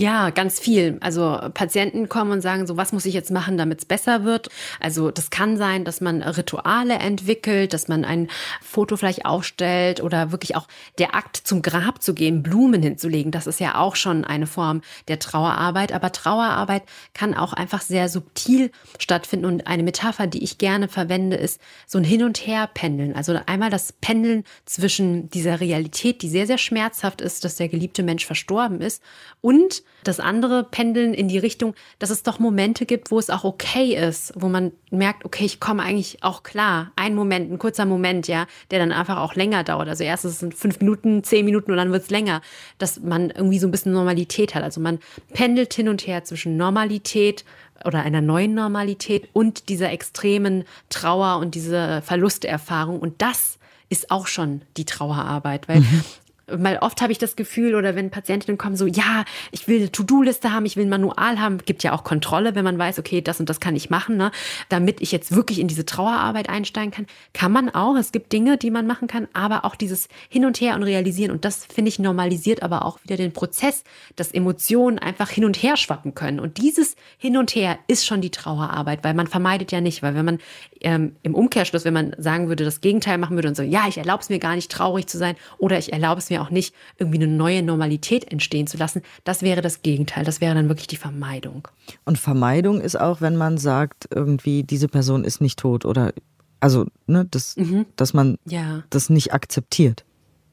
Ja, 0.01 0.31
ganz 0.31 0.61
viel. 0.61 0.97
Also 1.01 1.41
Patienten 1.55 2.09
kommen 2.09 2.31
und 2.31 2.41
sagen 2.41 2.69
so, 2.69 2.77
was 2.77 2.93
muss 2.93 3.05
ich 3.05 3.15
jetzt 3.15 3.33
machen, 3.33 3.59
damit 3.59 3.81
es 3.81 3.85
besser 3.85 4.23
wird? 4.23 4.49
Also 4.79 5.11
das 5.11 5.31
kann 5.31 5.57
sein, 5.57 5.85
dass 5.85 6.01
man 6.01 6.23
Rituale 6.23 6.95
entwickelt, 6.95 7.73
dass 7.73 7.89
man 7.89 8.05
ein 8.05 8.29
Foto 8.63 8.97
vielleicht 8.97 9.27
aufstellt 9.27 10.01
oder 10.01 10.31
wirklich 10.31 10.55
auch 10.55 10.69
der 10.99 11.17
Akt 11.17 11.37
zum 11.37 11.63
Grab 11.63 12.01
zu 12.01 12.15
gehen, 12.15 12.45
Blumen 12.45 12.81
hinzulegen. 12.81 13.33
Das 13.33 13.49
ist 13.49 13.59
ja 13.59 13.75
auch 13.75 13.97
schon 13.97 14.25
eine 14.25 14.47
Form 14.47 14.83
der 15.09 15.19
Trauerarbeit. 15.19 15.93
Aber 15.93 16.13
Trauerarbeit 16.13 16.85
kann 17.13 17.35
auch 17.35 17.53
einfach 17.53 17.81
sehr 17.81 18.09
subtil 18.09 18.71
stattfinden. 19.01 19.47
Und 19.47 19.67
eine 19.67 19.83
Metapher, 19.83 20.29
die 20.29 20.45
ich 20.45 20.59
gerne 20.59 20.87
verwende, 20.87 21.35
ist 21.35 21.61
so 21.89 21.99
ein 21.99 22.05
Hin- 22.05 22.23
und 22.23 22.47
Her-Pendeln. 22.47 23.17
Also 23.17 23.37
einmal 23.47 23.71
das 23.71 23.95
Pendeln 23.95 24.45
zwischen 24.65 25.29
dieser 25.31 25.59
Realität, 25.59 26.23
die 26.23 26.29
sehr, 26.29 26.47
sehr 26.47 26.59
schmerzhaft 26.59 27.21
ist, 27.21 27.45
dass 27.45 27.57
der 27.57 27.69
geliebte 27.69 28.05
Mensch 28.05 28.27
verstorben 28.27 28.81
ist 28.81 29.03
und 29.41 29.83
das 30.05 30.21
andere 30.21 30.65
pendeln 30.65 31.13
in 31.13 31.29
die 31.29 31.39
Richtung, 31.39 31.75
dass 31.99 32.11
es 32.11 32.23
doch 32.23 32.39
Momente 32.39 32.87
gibt, 32.87 33.11
wo 33.11 33.19
es 33.19 33.31
auch 33.31 33.45
okay 33.45 33.95
ist, 33.95 34.33
wo 34.37 34.49
man 34.49 34.73
merkt, 34.91 35.25
okay, 35.25 35.45
ich 35.45 35.61
komme 35.61 35.83
eigentlich 35.83 36.23
auch 36.23 36.43
klar. 36.43 36.93
Ein 36.97 37.15
Moment, 37.15 37.53
ein 37.53 37.59
kurzer 37.59 37.85
Moment, 37.85 38.29
ja, 38.29 38.47
der 38.71 38.79
dann 38.79 38.93
einfach 38.93 39.19
auch 39.19 39.35
länger 39.35 39.65
dauert. 39.65 39.89
Also 39.89 40.05
erst 40.05 40.25
ist 40.25 40.43
es 40.43 40.55
fünf 40.55 40.81
Minuten, 40.81 41.25
zehn 41.25 41.45
Minuten 41.45 41.73
und 41.73 41.77
dann 41.77 41.93
wird 41.93 42.05
es 42.05 42.11
länger, 42.11 42.43
dass 42.79 43.01
man 43.01 43.31
irgendwie 43.31 43.59
so 43.59 43.67
ein 43.67 43.71
bisschen 43.71 43.93
Normalität 43.93 44.55
hat. 44.55 44.63
Also 44.63 44.81
man 44.81 44.99
pendelt 45.35 45.75
hin 45.75 45.89
und 45.89 46.07
her 46.07 46.25
zwischen 46.25 46.57
Normalität 46.57 47.45
oder 47.85 48.03
einer 48.03 48.21
neuen 48.21 48.55
Normalität 48.55 49.29
und 49.33 49.69
dieser 49.69 49.91
extremen 49.91 50.65
Trauer 50.91 51.39
und 51.39 51.55
diese 51.55 52.03
Verlusterfahrung. 52.03 52.99
Und 52.99 53.21
das 53.21 53.59
ist 53.89 54.11
auch 54.11 54.27
schon 54.27 54.63
die 54.77 54.85
Trauerarbeit, 54.85 55.69
weil 55.69 55.81
mhm 55.81 56.05
weil 56.51 56.79
oft 56.79 57.01
habe 57.01 57.13
ich 57.13 57.19
das 57.19 57.37
Gefühl, 57.37 57.75
oder 57.75 57.95
wenn 57.95 58.11
Patientinnen 58.11 58.59
kommen, 58.59 58.77
so, 58.77 58.87
ja, 58.87 59.25
ich 59.51 59.69
will 59.69 59.79
eine 59.79 59.93
To-Do-Liste 59.93 60.53
haben, 60.53 60.67
ich 60.67 60.77
will 60.77 60.87
ein 60.87 60.91
Manual 60.91 61.41
haben, 61.41 61.59
gibt 61.59 61.83
ja 61.83 61.93
auch 61.93 62.05
Kontrolle, 62.05 62.55
wenn 62.55 62.65
man 62.65 62.79
weiß, 62.79 62.99
okay, 62.99 63.21
das 63.21 63.41
und 63.41 63.49
das 63.49 63.61
kann 63.61 63.77
ich 63.77 63.91
machen, 63.91 64.17
ne, 64.17 64.31
damit 64.69 65.01
ich 65.01 65.13
jetzt 65.13 65.35
wirklich 65.35 65.59
in 65.59 65.69
diese 65.69 65.87
Trauerarbeit 65.87 66.49
einsteigen 66.49 66.91
kann. 66.91 67.07
Kann 67.33 67.53
man 67.53 67.71
auch. 67.71 67.97
Es 67.97 68.13
gibt 68.13 68.33
Dinge, 68.33 68.57
die 68.57 68.71
man 68.71 68.87
machen 68.87 69.09
kann, 69.09 69.29
aber 69.33 69.65
auch 69.65 69.75
dieses 69.75 70.09
Hin 70.29 70.45
und 70.45 70.61
Her 70.61 70.75
und 70.75 70.83
Realisieren. 70.83 71.31
Und 71.31 71.45
das, 71.45 71.65
finde 71.65 71.89
ich, 71.89 71.99
normalisiert 71.99 72.63
aber 72.63 72.85
auch 72.85 72.99
wieder 73.03 73.17
den 73.17 73.33
Prozess, 73.33 73.85
dass 74.17 74.33
Emotionen 74.33 74.99
einfach 74.99 75.31
hin 75.31 75.45
und 75.45 75.63
her 75.63 75.77
schwappen 75.77 76.15
können. 76.15 76.41
Und 76.41 76.59
dieses 76.59 76.97
Hin 77.19 77.37
und 77.37 77.55
Her 77.55 77.79
ist 77.87 78.07
schon 78.07 78.21
die 78.21 78.31
Trauerarbeit, 78.31 79.05
weil 79.05 79.15
man 79.15 79.27
vermeidet 79.27 79.73
ja 79.73 79.81
nicht, 79.81 80.03
weil 80.03 80.15
wenn 80.15 80.25
man 80.25 80.39
ähm, 80.81 81.17
im 81.23 81.35
Umkehrschluss, 81.35 81.85
wenn 81.85 81.95
man 81.95 82.15
sagen 82.19 82.49
würde, 82.49 82.65
das 82.65 82.81
Gegenteil 82.81 83.19
machen 83.19 83.37
würde 83.37 83.49
und 83.49 83.57
so, 83.57 83.63
ja, 83.63 83.87
ich 83.89 83.99
erlaube 83.99 84.23
es 84.23 84.29
mir 84.29 84.39
gar 84.39 84.55
nicht, 84.55 84.71
traurig 84.71 85.07
zu 85.07 85.19
sein 85.19 85.37
oder 85.59 85.79
ich 85.79 85.93
erlaube 85.93 86.19
es 86.19 86.31
mir 86.31 86.38
auch 86.39 86.51
nicht, 86.51 86.75
irgendwie 86.99 87.19
eine 87.19 87.27
neue 87.27 87.63
Normalität 87.63 88.31
entstehen 88.31 88.67
zu 88.67 88.77
lassen, 88.77 89.03
das 89.25 89.43
wäre 89.43 89.63
das 89.63 89.83
Gegenteil. 89.83 90.25
Das 90.25 90.41
wäre 90.41 90.55
dann 90.55 90.69
wirklich 90.69 90.87
die 90.87 90.97
Vermeidung. 90.97 91.69
Und 92.05 92.19
Vermeidung 92.19 92.81
ist 92.81 92.99
auch, 92.99 93.21
wenn 93.21 93.37
man 93.37 93.59
sagt, 93.59 94.09
irgendwie, 94.15 94.63
diese 94.63 94.89
Person 94.89 95.25
ist 95.25 95.41
nicht 95.41 95.59
tot 95.59 95.85
oder 95.85 96.13
also, 96.61 96.87
ne, 97.07 97.25
das, 97.31 97.57
mhm. 97.57 97.87
dass 97.95 98.15
man 98.15 98.37
ja. 98.45 98.83
das 98.91 99.11
nicht 99.11 99.33
akzeptiert 99.33 100.05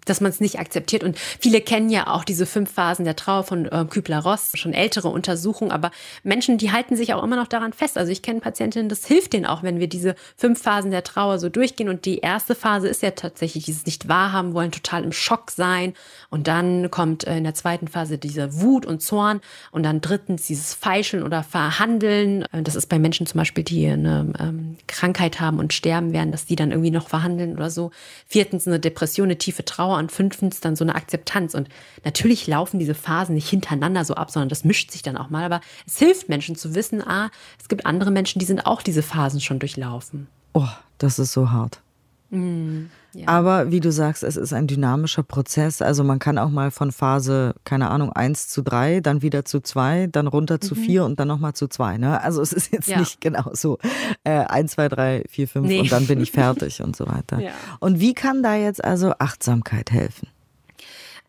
dass 0.06 0.22
man 0.22 0.30
es 0.30 0.40
nicht 0.40 0.60
akzeptiert. 0.60 1.04
Und 1.04 1.18
viele 1.18 1.62
kennen 1.62 1.90
ja 1.90 2.08
auch 2.08 2.24
diese 2.24 2.46
fünf 2.46 2.72
Phasen 2.72 3.06
der 3.06 3.16
Trauer 3.16 3.44
von 3.44 3.66
äh, 3.66 3.86
Kübler-Ross, 3.90 4.52
schon 4.56 4.74
ältere 4.74 5.10
Untersuchungen. 5.10 5.72
Aber 5.72 5.92
Menschen, 6.24 6.58
die 6.58 6.72
halten 6.72 6.96
sich 6.96 7.14
auch 7.14 7.24
immer 7.24 7.36
noch 7.36 7.48
daran 7.48 7.74
fest. 7.74 7.98
Also 7.98 8.12
ich 8.12 8.22
kenne 8.22 8.40
Patientinnen, 8.40 8.90
das 8.90 9.06
hilft 9.06 9.34
denen 9.34 9.46
auch, 9.46 9.64
wenn 9.64 9.80
wir 9.80 9.88
diese 9.88 10.16
fünf 10.38 10.62
Phasen 10.62 10.92
der 10.92 11.04
Trauer 11.04 11.40
so 11.40 11.50
durchgehen. 11.50 11.90
Und 11.90 12.06
die 12.06 12.20
erste 12.20 12.56
Phase 12.56 12.88
ist 12.88 13.02
ja 13.02 13.12
tatsächlich 13.12 13.66
dieses 13.66 13.86
nicht 13.86 14.08
wahrhaben 14.08 14.54
wollen, 14.54 14.72
total 14.72 15.04
im 15.04 15.12
Schock 15.12 15.52
sein. 15.52 15.94
Und 16.30 16.48
dann 16.48 16.92
kommt 16.92 17.26
äh, 17.26 17.38
in 17.38 17.44
der 17.44 17.56
zweiten 17.56 17.88
Phase 17.88 18.18
diese 18.18 18.62
Wut 18.62 18.86
und 18.86 19.02
Zorn. 19.02 19.42
Und 19.72 19.84
dann 19.84 20.02
drittens 20.02 20.48
dieses 20.48 20.74
Feicheln 20.74 21.24
oder 21.24 21.44
Verhandeln. 21.44 22.44
Äh, 22.52 22.62
das 22.62 22.76
ist 22.76 22.88
bei 22.88 23.00
Menschen 23.00 23.26
zum 23.26 23.40
Beispiel, 23.40 23.64
die 23.64 23.88
eine 23.88 24.34
ähm, 24.40 24.78
Krankheit 24.88 25.40
haben 25.40 25.60
und 25.60 25.74
sterben 25.74 26.14
werden, 26.14 26.32
dass 26.32 26.46
die 26.46 26.56
dann 26.56 26.72
irgendwie 26.72 26.92
noch 26.92 27.10
verhandeln 27.10 27.56
oder 27.56 27.70
so. 27.70 27.92
Viertens 28.28 28.68
eine 28.68 28.80
Depression, 28.80 29.26
eine 29.26 29.38
tiefe 29.38 29.66
Trauer. 29.66 29.95
Trauer 29.96 30.00
und 30.00 30.12
fünftens 30.12 30.60
dann 30.60 30.76
so 30.76 30.84
eine 30.84 30.96
Akzeptanz. 30.96 31.54
Und 31.54 31.70
natürlich 32.04 32.48
laufen 32.48 32.80
diese 32.80 32.94
Phasen 32.94 33.36
nicht 33.36 33.50
hintereinander 33.50 34.06
so 34.06 34.16
ab, 34.16 34.32
sondern 34.32 34.50
das 34.50 34.64
mischt 34.64 34.92
sich 34.92 35.02
dann 35.02 35.18
auch 35.18 35.30
mal. 35.30 35.44
Aber 35.44 35.62
es 35.88 35.98
hilft 35.98 36.30
Menschen 36.30 36.56
zu 36.56 36.76
wissen, 36.76 37.02
ah, 37.02 37.30
es 37.60 37.68
gibt 37.68 37.86
andere 37.86 38.12
Menschen, 38.12 38.40
die 38.40 38.46
sind 38.46 38.66
auch 38.66 38.82
diese 38.82 39.04
Phasen 39.04 39.42
schon 39.42 39.60
durchlaufen. 39.60 40.28
Oh, 40.54 40.68
das 40.98 41.20
ist 41.20 41.34
so 41.34 41.52
hart. 41.52 41.82
Mm, 42.30 42.86
ja. 43.14 43.28
Aber 43.28 43.72
wie 43.72 43.80
du 43.80 43.92
sagst, 43.92 44.24
es 44.24 44.36
ist 44.36 44.52
ein 44.52 44.68
dynamischer 44.68 45.24
Prozess. 45.24 45.82
Also 45.82 46.04
man 46.04 46.20
kann 46.20 46.38
auch 46.38 46.50
mal 46.50 46.72
von 46.72 46.92
Phase, 46.92 47.56
keine 47.64 47.90
Ahnung, 47.90 48.12
1 48.12 48.48
zu 48.48 48.62
3, 48.62 49.00
dann 49.02 49.22
wieder 49.22 49.46
zu 49.46 49.62
2, 49.62 50.08
dann 50.08 50.28
runter 50.28 50.60
zu 50.60 50.76
4 50.76 51.02
mhm. 51.02 51.06
und 51.06 51.20
dann 51.20 51.28
nochmal 51.28 51.54
zu 51.54 51.68
2. 51.68 51.98
Ne? 51.98 52.22
Also 52.22 52.42
es 52.42 52.52
ist 52.52 52.72
jetzt 52.72 52.88
ja. 52.88 53.00
nicht 53.00 53.22
genau 53.22 53.52
so 53.54 53.78
äh, 54.24 54.32
1, 54.32 54.72
2, 54.72 54.90
3, 54.90 55.24
4, 55.30 55.48
5 55.48 55.68
nee. 55.68 55.80
und 55.80 55.92
dann 55.92 56.08
bin 56.08 56.20
ich 56.20 56.32
fertig 56.34 56.82
und 56.82 56.96
so 56.96 57.08
weiter. 57.08 57.40
Ja. 57.40 57.52
Und 57.80 58.00
wie 58.00 58.14
kann 58.14 58.44
da 58.44 58.56
jetzt 58.56 58.84
also 58.84 59.14
Achtsamkeit 59.20 59.92
helfen? 59.92 60.28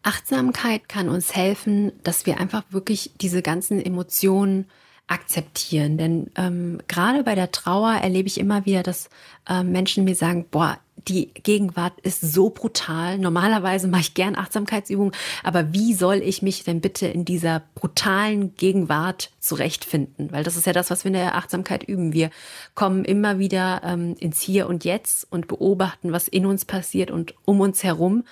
Achtsamkeit 0.02 0.88
kann 0.88 1.08
uns 1.08 1.34
helfen, 1.34 1.92
dass 2.04 2.26
wir 2.26 2.38
einfach 2.38 2.62
wirklich 2.70 3.10
diese 3.20 3.42
ganzen 3.42 3.84
Emotionen 3.84 4.66
akzeptieren. 5.06 5.98
Denn 5.98 6.30
ähm, 6.36 6.78
gerade 6.88 7.22
bei 7.22 7.34
der 7.34 7.52
Trauer 7.52 7.94
erlebe 7.94 8.28
ich 8.28 8.38
immer 8.38 8.66
wieder, 8.66 8.82
dass 8.82 9.08
äh, 9.48 9.62
Menschen 9.62 10.04
mir 10.04 10.14
sagen, 10.14 10.46
boah, 10.50 10.78
die 11.08 11.32
Gegenwart 11.34 12.00
ist 12.00 12.20
so 12.20 12.50
brutal. 12.50 13.18
Normalerweise 13.18 13.86
mache 13.86 14.00
ich 14.00 14.14
gern 14.14 14.36
Achtsamkeitsübungen, 14.36 15.12
aber 15.44 15.72
wie 15.72 15.94
soll 15.94 16.16
ich 16.16 16.42
mich 16.42 16.64
denn 16.64 16.80
bitte 16.80 17.06
in 17.06 17.24
dieser 17.24 17.62
brutalen 17.74 18.56
Gegenwart 18.56 19.30
zurechtfinden? 19.38 20.32
Weil 20.32 20.42
das 20.42 20.56
ist 20.56 20.66
ja 20.66 20.72
das, 20.72 20.90
was 20.90 21.04
wir 21.04 21.10
in 21.10 21.14
der 21.14 21.36
Achtsamkeit 21.36 21.84
üben. 21.84 22.12
Wir 22.12 22.30
kommen 22.74 23.04
immer 23.04 23.38
wieder 23.38 23.82
ähm, 23.84 24.16
ins 24.18 24.40
Hier 24.40 24.68
und 24.68 24.84
Jetzt 24.84 25.26
und 25.30 25.46
beobachten, 25.46 26.12
was 26.12 26.26
in 26.26 26.46
uns 26.46 26.64
passiert 26.64 27.10
und 27.10 27.34
um 27.44 27.60
uns 27.60 27.84
herum 27.84 28.24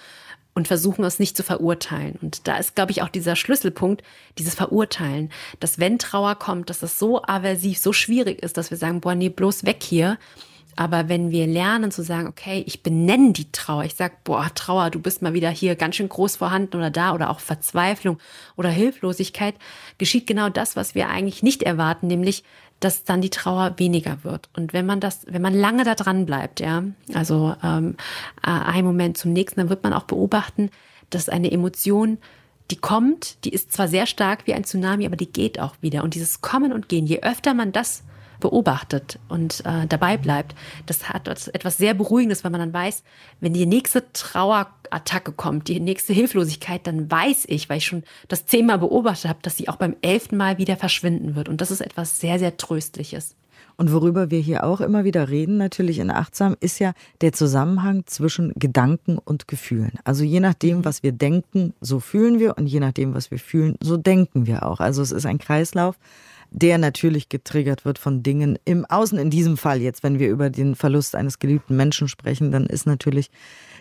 und 0.54 0.68
versuchen 0.68 1.04
es 1.04 1.18
nicht 1.18 1.36
zu 1.36 1.42
verurteilen. 1.42 2.16
Und 2.22 2.46
da 2.46 2.56
ist, 2.56 2.74
glaube 2.74 2.92
ich, 2.92 3.02
auch 3.02 3.08
dieser 3.08 3.36
Schlüsselpunkt, 3.36 4.02
dieses 4.38 4.54
Verurteilen, 4.54 5.30
dass 5.60 5.78
wenn 5.78 5.98
Trauer 5.98 6.36
kommt, 6.36 6.70
dass 6.70 6.82
es 6.82 6.98
so 6.98 7.22
aversiv, 7.22 7.78
so 7.78 7.92
schwierig 7.92 8.42
ist, 8.42 8.56
dass 8.56 8.70
wir 8.70 8.78
sagen, 8.78 9.00
boah, 9.00 9.14
nee, 9.14 9.28
bloß 9.28 9.64
weg 9.64 9.82
hier. 9.82 10.18
Aber 10.76 11.08
wenn 11.08 11.30
wir 11.30 11.46
lernen 11.46 11.92
zu 11.92 12.02
sagen, 12.02 12.26
okay, 12.26 12.64
ich 12.66 12.82
benenne 12.82 13.32
die 13.32 13.50
Trauer, 13.52 13.84
ich 13.84 13.94
sag, 13.94 14.24
boah, 14.24 14.50
Trauer, 14.54 14.90
du 14.90 15.00
bist 15.00 15.22
mal 15.22 15.32
wieder 15.32 15.50
hier 15.50 15.76
ganz 15.76 15.96
schön 15.96 16.08
groß 16.08 16.36
vorhanden 16.36 16.76
oder 16.76 16.90
da 16.90 17.14
oder 17.14 17.30
auch 17.30 17.38
Verzweiflung 17.38 18.18
oder 18.56 18.70
Hilflosigkeit, 18.70 19.54
geschieht 19.98 20.26
genau 20.26 20.48
das, 20.48 20.74
was 20.74 20.94
wir 20.96 21.08
eigentlich 21.08 21.44
nicht 21.44 21.62
erwarten, 21.62 22.08
nämlich 22.08 22.42
dass 22.84 23.04
dann 23.04 23.22
die 23.22 23.30
Trauer 23.30 23.78
weniger 23.78 24.18
wird. 24.24 24.50
Und 24.54 24.74
wenn 24.74 24.84
man 24.84 25.00
das, 25.00 25.20
wenn 25.26 25.40
man 25.40 25.54
lange 25.54 25.84
da 25.84 25.94
dran 25.94 26.26
bleibt, 26.26 26.60
ja, 26.60 26.84
also 27.14 27.56
ähm, 27.62 27.96
äh, 28.42 28.50
ein 28.50 28.84
Moment 28.84 29.16
zum 29.16 29.32
nächsten, 29.32 29.60
dann 29.60 29.70
wird 29.70 29.82
man 29.82 29.94
auch 29.94 30.04
beobachten, 30.04 30.70
dass 31.08 31.30
eine 31.30 31.50
Emotion, 31.50 32.18
die 32.70 32.76
kommt, 32.76 33.42
die 33.44 33.54
ist 33.54 33.72
zwar 33.72 33.88
sehr 33.88 34.06
stark 34.06 34.46
wie 34.46 34.52
ein 34.52 34.64
Tsunami, 34.64 35.06
aber 35.06 35.16
die 35.16 35.32
geht 35.32 35.58
auch 35.58 35.76
wieder. 35.80 36.04
Und 36.04 36.14
dieses 36.14 36.42
Kommen 36.42 36.74
und 36.74 36.90
Gehen, 36.90 37.06
je 37.06 37.20
öfter 37.22 37.54
man 37.54 37.72
das 37.72 38.02
beobachtet 38.40 39.18
und 39.28 39.64
äh, 39.64 39.86
dabei 39.86 40.16
bleibt, 40.16 40.54
das 40.86 41.08
hat 41.08 41.28
etwas 41.28 41.76
sehr 41.76 41.94
Beruhigendes, 41.94 42.44
weil 42.44 42.50
man 42.50 42.60
dann 42.60 42.72
weiß, 42.72 43.02
wenn 43.40 43.54
die 43.54 43.66
nächste 43.66 44.04
Trauerattacke 44.12 45.32
kommt, 45.32 45.68
die 45.68 45.80
nächste 45.80 46.12
Hilflosigkeit, 46.12 46.86
dann 46.86 47.10
weiß 47.10 47.44
ich, 47.48 47.68
weil 47.68 47.78
ich 47.78 47.86
schon 47.86 48.04
das 48.28 48.46
zehnmal 48.46 48.78
beobachtet 48.78 49.28
habe, 49.28 49.38
dass 49.42 49.56
sie 49.56 49.68
auch 49.68 49.76
beim 49.76 49.96
elften 50.02 50.36
Mal 50.36 50.58
wieder 50.58 50.76
verschwinden 50.76 51.36
wird. 51.36 51.48
Und 51.48 51.60
das 51.60 51.70
ist 51.70 51.80
etwas 51.80 52.20
sehr, 52.20 52.38
sehr 52.38 52.56
Tröstliches. 52.56 53.36
Und 53.76 53.92
worüber 53.92 54.30
wir 54.30 54.38
hier 54.38 54.64
auch 54.64 54.80
immer 54.80 55.04
wieder 55.04 55.28
reden, 55.28 55.56
natürlich 55.56 55.98
in 55.98 56.10
Achtsam, 56.10 56.56
ist 56.60 56.78
ja 56.78 56.92
der 57.20 57.32
Zusammenhang 57.32 58.04
zwischen 58.06 58.52
Gedanken 58.54 59.18
und 59.18 59.48
Gefühlen. 59.48 59.92
Also 60.04 60.22
je 60.22 60.40
nachdem, 60.40 60.84
was 60.84 61.02
wir 61.02 61.12
denken, 61.12 61.74
so 61.80 61.98
fühlen 61.98 62.38
wir 62.38 62.56
und 62.56 62.66
je 62.66 62.78
nachdem, 62.78 63.14
was 63.14 63.30
wir 63.30 63.38
fühlen, 63.38 63.76
so 63.80 63.96
denken 63.96 64.46
wir 64.46 64.64
auch. 64.64 64.78
Also 64.78 65.02
es 65.02 65.10
ist 65.10 65.26
ein 65.26 65.38
Kreislauf 65.38 65.98
der 66.54 66.78
natürlich 66.78 67.28
getriggert 67.28 67.84
wird 67.84 67.98
von 67.98 68.22
Dingen 68.22 68.56
im 68.64 68.84
Außen. 68.84 69.18
In 69.18 69.28
diesem 69.28 69.56
Fall 69.56 69.82
jetzt, 69.82 70.04
wenn 70.04 70.20
wir 70.20 70.30
über 70.30 70.50
den 70.50 70.76
Verlust 70.76 71.16
eines 71.16 71.40
geliebten 71.40 71.76
Menschen 71.76 72.06
sprechen, 72.06 72.52
dann 72.52 72.66
ist 72.66 72.86
natürlich 72.86 73.30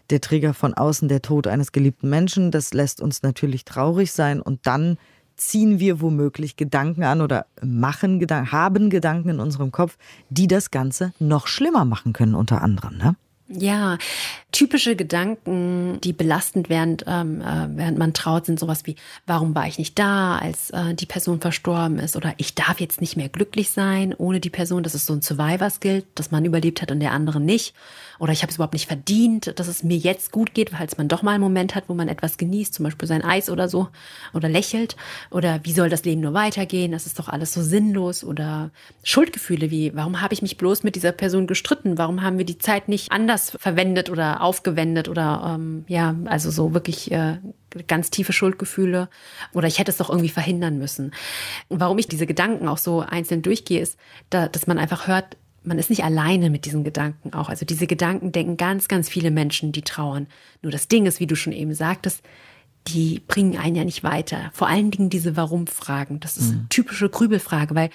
der 0.09 0.21
Trigger 0.21 0.55
von 0.55 0.73
außen 0.73 1.07
der 1.07 1.21
Tod 1.21 1.45
eines 1.45 1.71
geliebten 1.71 2.09
Menschen. 2.09 2.49
Das 2.49 2.73
lässt 2.73 2.99
uns 2.99 3.21
natürlich 3.21 3.63
traurig 3.63 4.11
sein 4.11 4.41
und 4.41 4.65
dann 4.65 4.97
ziehen 5.35 5.79
wir 5.79 6.01
womöglich 6.01 6.55
Gedanken 6.55 7.03
an 7.03 7.21
oder 7.21 7.45
machen 7.61 8.19
Gedanken, 8.19 8.51
haben 8.51 8.89
Gedanken 8.89 9.29
in 9.29 9.39
unserem 9.39 9.71
Kopf, 9.71 9.97
die 10.29 10.47
das 10.47 10.71
Ganze 10.71 11.13
noch 11.19 11.45
schlimmer 11.45 11.85
machen 11.85 12.13
können, 12.13 12.33
unter 12.33 12.61
anderem. 12.63 12.97
Ne? 12.97 13.15
Ja, 13.49 13.97
typische 14.53 14.95
Gedanken, 14.95 15.99
die 16.01 16.13
belastend 16.13 16.69
während, 16.69 17.03
ähm, 17.07 17.41
äh, 17.41 17.67
während 17.75 17.97
man 17.97 18.13
traut, 18.13 18.45
sind 18.45 18.57
sowas 18.57 18.85
wie, 18.85 18.95
warum 19.27 19.53
war 19.53 19.67
ich 19.67 19.77
nicht 19.77 19.99
da, 19.99 20.37
als 20.37 20.69
äh, 20.69 20.93
die 20.93 21.05
Person 21.05 21.41
verstorben 21.41 21.99
ist? 21.99 22.15
Oder 22.15 22.33
ich 22.37 22.55
darf 22.55 22.79
jetzt 22.79 23.01
nicht 23.01 23.17
mehr 23.17 23.27
glücklich 23.27 23.71
sein 23.71 24.13
ohne 24.17 24.39
die 24.39 24.49
Person. 24.49 24.83
Das 24.83 24.95
ist 24.95 25.05
so 25.05 25.13
ein 25.13 25.21
Survivor-Skill, 25.21 26.05
dass 26.15 26.31
man 26.31 26.45
überlebt 26.45 26.81
hat 26.81 26.91
und 26.91 27.01
der 27.01 27.11
andere 27.11 27.41
nicht. 27.41 27.75
Oder 28.23 28.31
ich 28.31 28.41
habe 28.41 28.51
es 28.51 28.55
überhaupt 28.55 28.73
nicht 28.73 28.87
verdient, 28.87 29.59
dass 29.59 29.67
es 29.67 29.83
mir 29.83 29.97
jetzt 29.97 30.31
gut 30.31 30.53
geht, 30.53 30.69
falls 30.69 30.97
man 30.97 31.09
doch 31.09 31.23
mal 31.23 31.33
einen 31.33 31.43
Moment 31.43 31.75
hat, 31.75 31.89
wo 31.89 31.93
man 31.93 32.07
etwas 32.07 32.37
genießt, 32.37 32.73
zum 32.73 32.85
Beispiel 32.85 33.05
sein 33.05 33.21
Eis 33.21 33.49
oder 33.49 33.67
so, 33.67 33.89
oder 34.33 34.47
lächelt. 34.47 34.95
Oder 35.29 35.59
wie 35.63 35.73
soll 35.73 35.89
das 35.89 36.05
Leben 36.05 36.21
nur 36.21 36.33
weitergehen? 36.33 36.93
Das 36.93 37.05
ist 37.05 37.19
doch 37.19 37.27
alles 37.27 37.51
so 37.51 37.61
sinnlos. 37.61 38.23
Oder 38.23 38.71
Schuldgefühle 39.03 39.71
wie, 39.71 39.93
warum 39.93 40.21
habe 40.21 40.33
ich 40.33 40.41
mich 40.41 40.55
bloß 40.55 40.83
mit 40.83 40.95
dieser 40.95 41.11
Person 41.11 41.47
gestritten? 41.47 41.97
Warum 41.97 42.21
haben 42.21 42.37
wir 42.37 42.45
die 42.45 42.57
Zeit 42.57 42.87
nicht 42.87 43.11
anders 43.11 43.57
verwendet 43.59 44.09
oder 44.09 44.39
aufgewendet? 44.39 45.09
Oder 45.09 45.55
ähm, 45.55 45.83
ja, 45.89 46.15
also 46.23 46.49
so 46.49 46.73
wirklich 46.73 47.11
äh, 47.11 47.39
ganz 47.87 48.09
tiefe 48.09 48.31
Schuldgefühle 48.31 49.09
oder 49.51 49.67
ich 49.67 49.79
hätte 49.79 49.91
es 49.91 49.97
doch 49.97 50.09
irgendwie 50.09 50.29
verhindern 50.29 50.77
müssen. 50.77 51.11
Und 51.67 51.81
warum 51.81 51.97
ich 51.97 52.07
diese 52.07 52.25
Gedanken 52.25 52.69
auch 52.69 52.77
so 52.77 53.01
einzeln 53.01 53.41
durchgehe, 53.41 53.81
ist, 53.81 53.97
da, 54.29 54.47
dass 54.47 54.65
man 54.65 54.77
einfach 54.77 55.07
hört, 55.07 55.35
man 55.63 55.79
ist 55.79 55.89
nicht 55.89 56.03
alleine 56.03 56.49
mit 56.49 56.65
diesen 56.65 56.83
Gedanken 56.83 57.33
auch. 57.33 57.49
Also 57.49 57.65
diese 57.65 57.87
Gedanken 57.87 58.31
denken 58.31 58.57
ganz, 58.57 58.87
ganz 58.87 59.09
viele 59.09 59.31
Menschen, 59.31 59.71
die 59.71 59.81
trauern. 59.81 60.27
Nur 60.61 60.71
das 60.71 60.87
Ding 60.87 61.05
ist, 61.05 61.19
wie 61.19 61.27
du 61.27 61.35
schon 61.35 61.53
eben 61.53 61.73
sagtest, 61.73 62.21
die 62.87 63.21
bringen 63.27 63.57
einen 63.57 63.75
ja 63.75 63.85
nicht 63.85 64.03
weiter. 64.03 64.51
Vor 64.53 64.67
allen 64.67 64.91
Dingen 64.91 65.09
diese 65.09 65.37
Warum-Fragen. 65.37 66.19
Das 66.19 66.37
ist 66.37 66.51
eine 66.51 66.61
mhm. 66.61 66.69
typische 66.69 67.09
Grübelfrage, 67.09 67.75
weil 67.75 67.89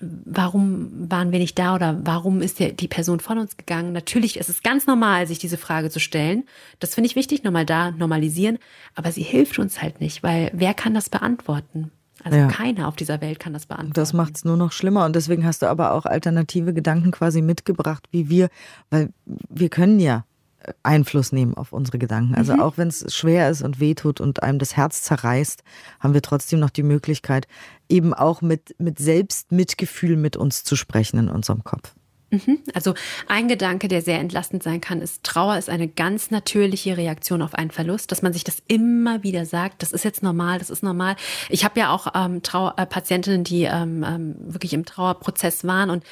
warum 0.00 1.10
waren 1.10 1.32
wir 1.32 1.38
nicht 1.38 1.58
da 1.58 1.74
oder 1.74 2.00
warum 2.04 2.42
ist 2.42 2.60
der, 2.60 2.72
die 2.72 2.88
Person 2.88 3.20
von 3.20 3.38
uns 3.38 3.56
gegangen? 3.56 3.92
Natürlich 3.92 4.38
ist 4.38 4.48
es 4.48 4.62
ganz 4.62 4.86
normal, 4.86 5.26
sich 5.26 5.38
diese 5.38 5.56
Frage 5.56 5.90
zu 5.90 6.00
stellen. 6.00 6.44
Das 6.78 6.94
finde 6.94 7.08
ich 7.08 7.16
wichtig, 7.16 7.42
nochmal 7.42 7.66
da 7.66 7.90
normalisieren. 7.92 8.58
Aber 8.94 9.12
sie 9.12 9.22
hilft 9.22 9.58
uns 9.58 9.82
halt 9.82 10.00
nicht, 10.00 10.22
weil 10.22 10.50
wer 10.52 10.74
kann 10.74 10.94
das 10.94 11.08
beantworten? 11.08 11.90
Also 12.24 12.38
ja. 12.38 12.48
keiner 12.48 12.88
auf 12.88 12.96
dieser 12.96 13.20
Welt 13.20 13.38
kann 13.38 13.52
das 13.52 13.66
beantworten. 13.66 13.92
Das 13.92 14.14
macht 14.14 14.36
es 14.36 14.44
nur 14.44 14.56
noch 14.56 14.72
schlimmer. 14.72 15.04
Und 15.04 15.14
deswegen 15.14 15.44
hast 15.44 15.60
du 15.62 15.66
aber 15.66 15.92
auch 15.92 16.06
alternative 16.06 16.72
Gedanken 16.72 17.10
quasi 17.10 17.42
mitgebracht, 17.42 18.08
wie 18.10 18.30
wir, 18.30 18.48
weil 18.90 19.10
wir 19.26 19.68
können 19.68 20.00
ja 20.00 20.24
äh, 20.60 20.72
Einfluss 20.82 21.32
nehmen 21.32 21.54
auf 21.54 21.74
unsere 21.74 21.98
Gedanken. 21.98 22.34
Also 22.34 22.54
mhm. 22.54 22.60
auch 22.60 22.78
wenn 22.78 22.88
es 22.88 23.14
schwer 23.14 23.50
ist 23.50 23.60
und 23.62 23.78
wehtut 23.78 24.22
und 24.22 24.42
einem 24.42 24.58
das 24.58 24.74
Herz 24.74 25.02
zerreißt, 25.02 25.62
haben 26.00 26.14
wir 26.14 26.22
trotzdem 26.22 26.60
noch 26.60 26.70
die 26.70 26.82
Möglichkeit, 26.82 27.46
eben 27.90 28.14
auch 28.14 28.40
mit, 28.40 28.74
mit 28.78 28.98
Selbstmitgefühl 28.98 30.16
mit 30.16 30.38
uns 30.38 30.64
zu 30.64 30.76
sprechen 30.76 31.18
in 31.18 31.28
unserem 31.28 31.62
Kopf. 31.62 31.94
Mhm. 32.34 32.58
Also 32.74 32.94
ein 33.28 33.48
Gedanke, 33.48 33.88
der 33.88 34.02
sehr 34.02 34.18
entlastend 34.18 34.62
sein 34.62 34.80
kann, 34.80 35.00
ist, 35.00 35.22
Trauer 35.22 35.56
ist 35.56 35.70
eine 35.70 35.88
ganz 35.88 36.30
natürliche 36.30 36.96
Reaktion 36.96 37.42
auf 37.42 37.54
einen 37.54 37.70
Verlust, 37.70 38.10
dass 38.10 38.22
man 38.22 38.32
sich 38.32 38.44
das 38.44 38.62
immer 38.66 39.22
wieder 39.22 39.46
sagt, 39.46 39.82
das 39.82 39.92
ist 39.92 40.04
jetzt 40.04 40.22
normal, 40.22 40.58
das 40.58 40.70
ist 40.70 40.82
normal. 40.82 41.16
Ich 41.48 41.64
habe 41.64 41.78
ja 41.78 41.90
auch 41.90 42.08
ähm, 42.14 42.42
Trauer, 42.42 42.74
äh, 42.76 42.86
Patientinnen, 42.86 43.44
die 43.44 43.62
ähm, 43.62 44.04
ähm, 44.06 44.34
wirklich 44.40 44.74
im 44.74 44.84
Trauerprozess 44.84 45.64
waren 45.64 45.90
und 45.90 46.04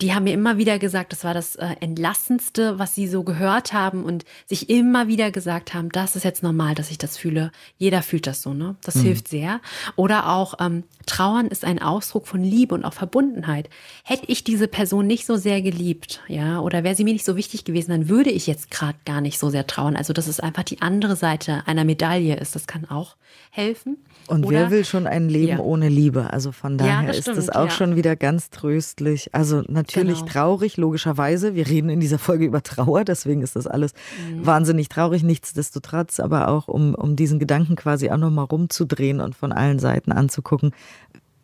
die 0.00 0.14
haben 0.14 0.24
mir 0.24 0.34
immer 0.34 0.58
wieder 0.58 0.78
gesagt, 0.78 1.12
das 1.12 1.24
war 1.24 1.34
das 1.34 1.56
äh, 1.56 1.74
Entlastendste, 1.80 2.78
was 2.78 2.94
sie 2.94 3.08
so 3.08 3.24
gehört 3.24 3.72
haben 3.72 4.04
und 4.04 4.24
sich 4.46 4.68
immer 4.68 5.08
wieder 5.08 5.30
gesagt 5.30 5.74
haben, 5.74 5.90
das 5.90 6.16
ist 6.16 6.24
jetzt 6.24 6.42
normal, 6.42 6.74
dass 6.74 6.90
ich 6.90 6.98
das 6.98 7.16
fühle. 7.16 7.50
Jeder 7.78 8.02
fühlt 8.02 8.26
das 8.26 8.42
so, 8.42 8.52
ne? 8.52 8.76
Das 8.82 8.96
mhm. 8.96 9.02
hilft 9.02 9.28
sehr. 9.28 9.60
Oder 9.96 10.28
auch 10.28 10.54
ähm, 10.60 10.84
Trauern 11.06 11.46
ist 11.46 11.64
ein 11.64 11.80
Ausdruck 11.80 12.26
von 12.26 12.42
Liebe 12.42 12.74
und 12.74 12.84
auch 12.84 12.92
Verbundenheit. 12.92 13.68
Hätte 14.04 14.24
ich 14.26 14.44
diese 14.44 14.68
Person 14.68 15.06
nicht 15.06 15.26
so 15.26 15.36
sehr 15.36 15.61
geliebt, 15.62 16.20
ja, 16.28 16.60
oder 16.60 16.84
wäre 16.84 16.94
sie 16.94 17.04
mir 17.04 17.12
nicht 17.12 17.24
so 17.24 17.36
wichtig 17.36 17.64
gewesen, 17.64 17.90
dann 17.90 18.08
würde 18.08 18.30
ich 18.30 18.46
jetzt 18.46 18.70
gerade 18.70 18.98
gar 19.04 19.20
nicht 19.20 19.38
so 19.38 19.50
sehr 19.50 19.66
trauern. 19.66 19.96
Also, 19.96 20.12
dass 20.12 20.26
es 20.26 20.40
einfach 20.40 20.62
die 20.62 20.82
andere 20.82 21.16
Seite 21.16 21.62
einer 21.66 21.84
Medaille 21.84 22.36
ist, 22.36 22.54
das 22.54 22.66
kann 22.66 22.84
auch 22.84 23.16
helfen. 23.50 23.98
Und 24.28 24.44
oder, 24.44 24.56
wer 24.56 24.70
will 24.70 24.84
schon 24.84 25.06
ein 25.06 25.28
Leben 25.28 25.58
ja. 25.58 25.58
ohne 25.58 25.88
Liebe? 25.88 26.32
Also 26.32 26.52
von 26.52 26.78
daher 26.78 27.02
ja, 27.02 27.06
das 27.06 27.18
ist 27.18 27.22
stimmt, 27.24 27.38
das 27.38 27.50
auch 27.50 27.64
ja. 27.66 27.70
schon 27.70 27.96
wieder 27.96 28.16
ganz 28.16 28.50
tröstlich. 28.50 29.34
Also 29.34 29.62
natürlich 29.68 30.20
genau. 30.20 30.32
traurig, 30.32 30.76
logischerweise. 30.76 31.54
Wir 31.54 31.66
reden 31.66 31.90
in 31.90 32.00
dieser 32.00 32.18
Folge 32.18 32.44
über 32.44 32.62
Trauer, 32.62 33.04
deswegen 33.04 33.42
ist 33.42 33.56
das 33.56 33.66
alles 33.66 33.94
mhm. 34.30 34.46
wahnsinnig 34.46 34.88
traurig. 34.88 35.22
Nichtsdestotrotz, 35.22 36.20
aber 36.20 36.48
auch 36.48 36.68
um, 36.68 36.94
um 36.94 37.16
diesen 37.16 37.38
Gedanken 37.38 37.76
quasi 37.76 38.10
auch 38.10 38.16
nochmal 38.16 38.46
rumzudrehen 38.46 39.20
und 39.20 39.34
von 39.34 39.52
allen 39.52 39.78
Seiten 39.78 40.12
anzugucken, 40.12 40.72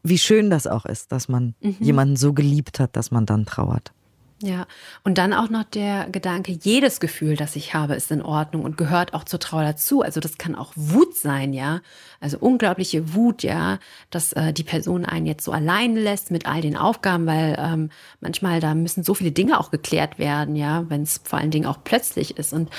wie 0.02 0.18
schön 0.18 0.48
das 0.48 0.66
auch 0.66 0.87
ist, 0.87 1.12
dass 1.12 1.28
man 1.28 1.54
mhm. 1.60 1.76
jemanden 1.80 2.16
so 2.16 2.32
geliebt 2.32 2.80
hat, 2.80 2.96
dass 2.96 3.10
man 3.10 3.26
dann 3.26 3.44
trauert. 3.44 3.92
Ja, 4.40 4.68
und 5.02 5.18
dann 5.18 5.33
auch 5.33 5.50
noch 5.50 5.64
der 5.64 6.09
Gedanke, 6.11 6.52
jedes 6.52 7.00
Gefühl, 7.00 7.35
das 7.35 7.57
ich 7.57 7.75
habe, 7.75 7.97
ist 7.97 8.12
in 8.12 8.23
Ordnung 8.23 8.62
und 8.62 8.76
gehört 8.76 9.12
auch 9.12 9.25
zur 9.25 9.40
Trauer 9.40 9.64
dazu. 9.64 10.02
Also 10.02 10.21
das 10.21 10.38
kann 10.38 10.54
auch 10.54 10.73
Wut 10.76 11.16
sein, 11.16 11.52
ja. 11.52 11.80
Also 12.21 12.38
unglaubliche 12.38 13.14
Wut, 13.14 13.42
ja, 13.42 13.80
dass 14.11 14.33
äh, 14.35 14.52
die 14.52 14.62
Person 14.62 15.04
einen 15.04 15.26
jetzt 15.26 15.45
so 15.45 15.50
allein 15.50 15.97
lässt 15.97 16.30
mit 16.30 16.47
all 16.47 16.61
den 16.61 16.76
Aufgaben, 16.76 17.26
weil 17.26 17.57
ähm, 17.59 17.90
manchmal 18.21 18.61
da 18.61 18.75
müssen 18.75 19.02
so 19.02 19.12
viele 19.12 19.33
Dinge 19.33 19.59
auch 19.59 19.73
geklärt 19.73 20.21
werden, 20.21 20.54
ja, 20.54 20.88
wenn 20.88 21.02
es 21.02 21.21
vor 21.25 21.40
allen 21.40 21.50
Dingen 21.50 21.66
auch 21.66 21.83
plötzlich 21.83 22.37
ist. 22.37 22.52
Und 22.52 22.71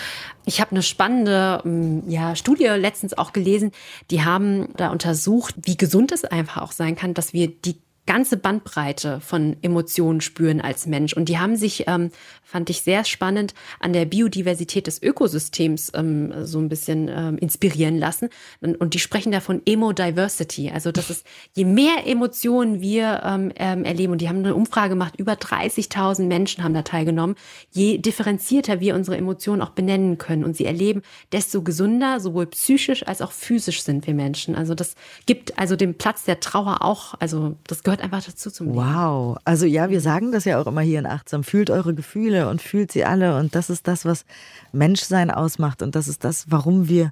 ich 0.46 0.62
habe 0.62 0.72
eine 0.72 0.82
spannende 0.82 1.62
ähm, 1.66 2.04
ja, 2.08 2.38
Studie 2.38 2.68
letztens 2.68 3.18
auch 3.18 3.34
gelesen, 3.34 3.74
die 4.12 4.24
haben 4.24 4.70
da 4.78 4.92
untersucht, 4.92 5.56
wie 5.64 5.76
gesund 5.76 6.14
es 6.14 6.24
einfach 6.24 6.62
auch 6.62 6.72
sein 6.72 6.96
kann, 6.96 7.14
dass 7.14 7.34
wir 7.34 7.50
die 7.50 7.82
ganze 8.06 8.38
Bandbreite 8.38 9.20
von 9.22 9.58
Emotionen 9.62 10.22
spüren 10.22 10.62
als 10.62 10.88
Mensch. 10.88 11.14
Und 11.14 11.30
die 11.30 11.38
haben 11.38 11.56
sich, 11.56 11.86
ähm, 11.88 12.12
fand 12.44 12.70
ich 12.70 12.82
sehr 12.82 13.06
spannend, 13.06 13.54
an 13.80 13.94
der 13.94 14.06
Biodiversität 14.06 14.88
des 14.88 15.02
Ökosystems 15.02 15.92
ähm, 15.94 16.34
so 16.46 16.60
ein 16.60 16.70
bisschen 16.70 17.08
ähm, 17.08 17.38
inspirieren 17.38 17.98
lassen. 17.98 18.30
Und 18.62 18.94
die 18.94 19.00
sprechen 19.00 19.32
da 19.32 19.40
von 19.40 19.62
Emo-Diversity. 19.66 20.72
Also 20.72 20.92
das 20.92 21.10
ist, 21.10 21.26
je 21.56 21.66
mehr 21.66 22.08
Emotionen 22.08 22.82
wir 22.82 23.22
ähm, 23.24 23.52
ähm, 23.56 23.84
erleben, 23.84 24.14
und 24.14 24.22
die 24.22 24.30
haben 24.30 24.40
eine 24.40 24.56
Umfrage 24.56 24.90
gemacht, 24.90 25.16
über 25.18 25.34
30.000 25.34 26.24
Menschen 26.24 26.64
haben 26.64 26.74
da 26.74 26.82
teilgenommen, 26.82 27.36
je 27.72 28.00
differenzierter 28.00 28.80
wir 28.80 28.96
unsere 28.96 29.18
Emotionen 29.18 29.62
auch 29.62 29.72
benennen 29.72 30.18
können 30.18 30.44
und 30.44 30.56
sie 30.56 30.66
erleben, 30.66 31.04
desto 31.32 31.62
gesünder, 31.62 32.20
sowohl 32.20 32.48
psychisch 32.48 33.06
als 33.06 33.22
auch 33.22 33.32
physisch 33.32 33.84
sind 33.84 34.08
wir 34.08 34.14
Menschen. 34.14 34.56
Also 34.56 34.74
das 34.74 34.96
gibt 35.26 35.58
also 35.60 35.76
den 35.76 35.96
Platz 35.96 36.24
der 36.24 36.40
Trauer 36.40 36.82
auch, 36.82 37.14
also 37.20 37.56
das 37.68 37.84
gehört 37.90 38.02
einfach 38.02 38.24
dazu 38.24 38.52
zum 38.52 38.68
Leben. 38.68 38.78
Wow. 38.78 39.38
Also 39.46 39.66
ja, 39.66 39.90
wir 39.90 40.02
sagen 40.02 40.32
das 40.32 40.46
ja 40.46 40.60
auch 40.62 40.68
immer 40.68 40.82
hier 40.82 41.00
in 41.00 41.06
Achtsam. 41.06 41.44
Fühlt 41.44 41.70
eure 41.70 41.94
Gefühle 41.94 42.50
und 42.50 42.62
fühlt 42.62 42.92
sie 42.92 43.06
alle. 43.06 43.38
Und 43.38 43.56
das 43.56 43.70
ist 43.70 43.88
das, 43.88 44.06
was 44.06 44.26
Menschsein 44.72 45.32
ausmacht. 45.32 45.82
Und 45.82 45.96
das 45.96 46.08
ist 46.08 46.24
das, 46.24 46.46
warum 46.50 46.88
wir 46.88 47.12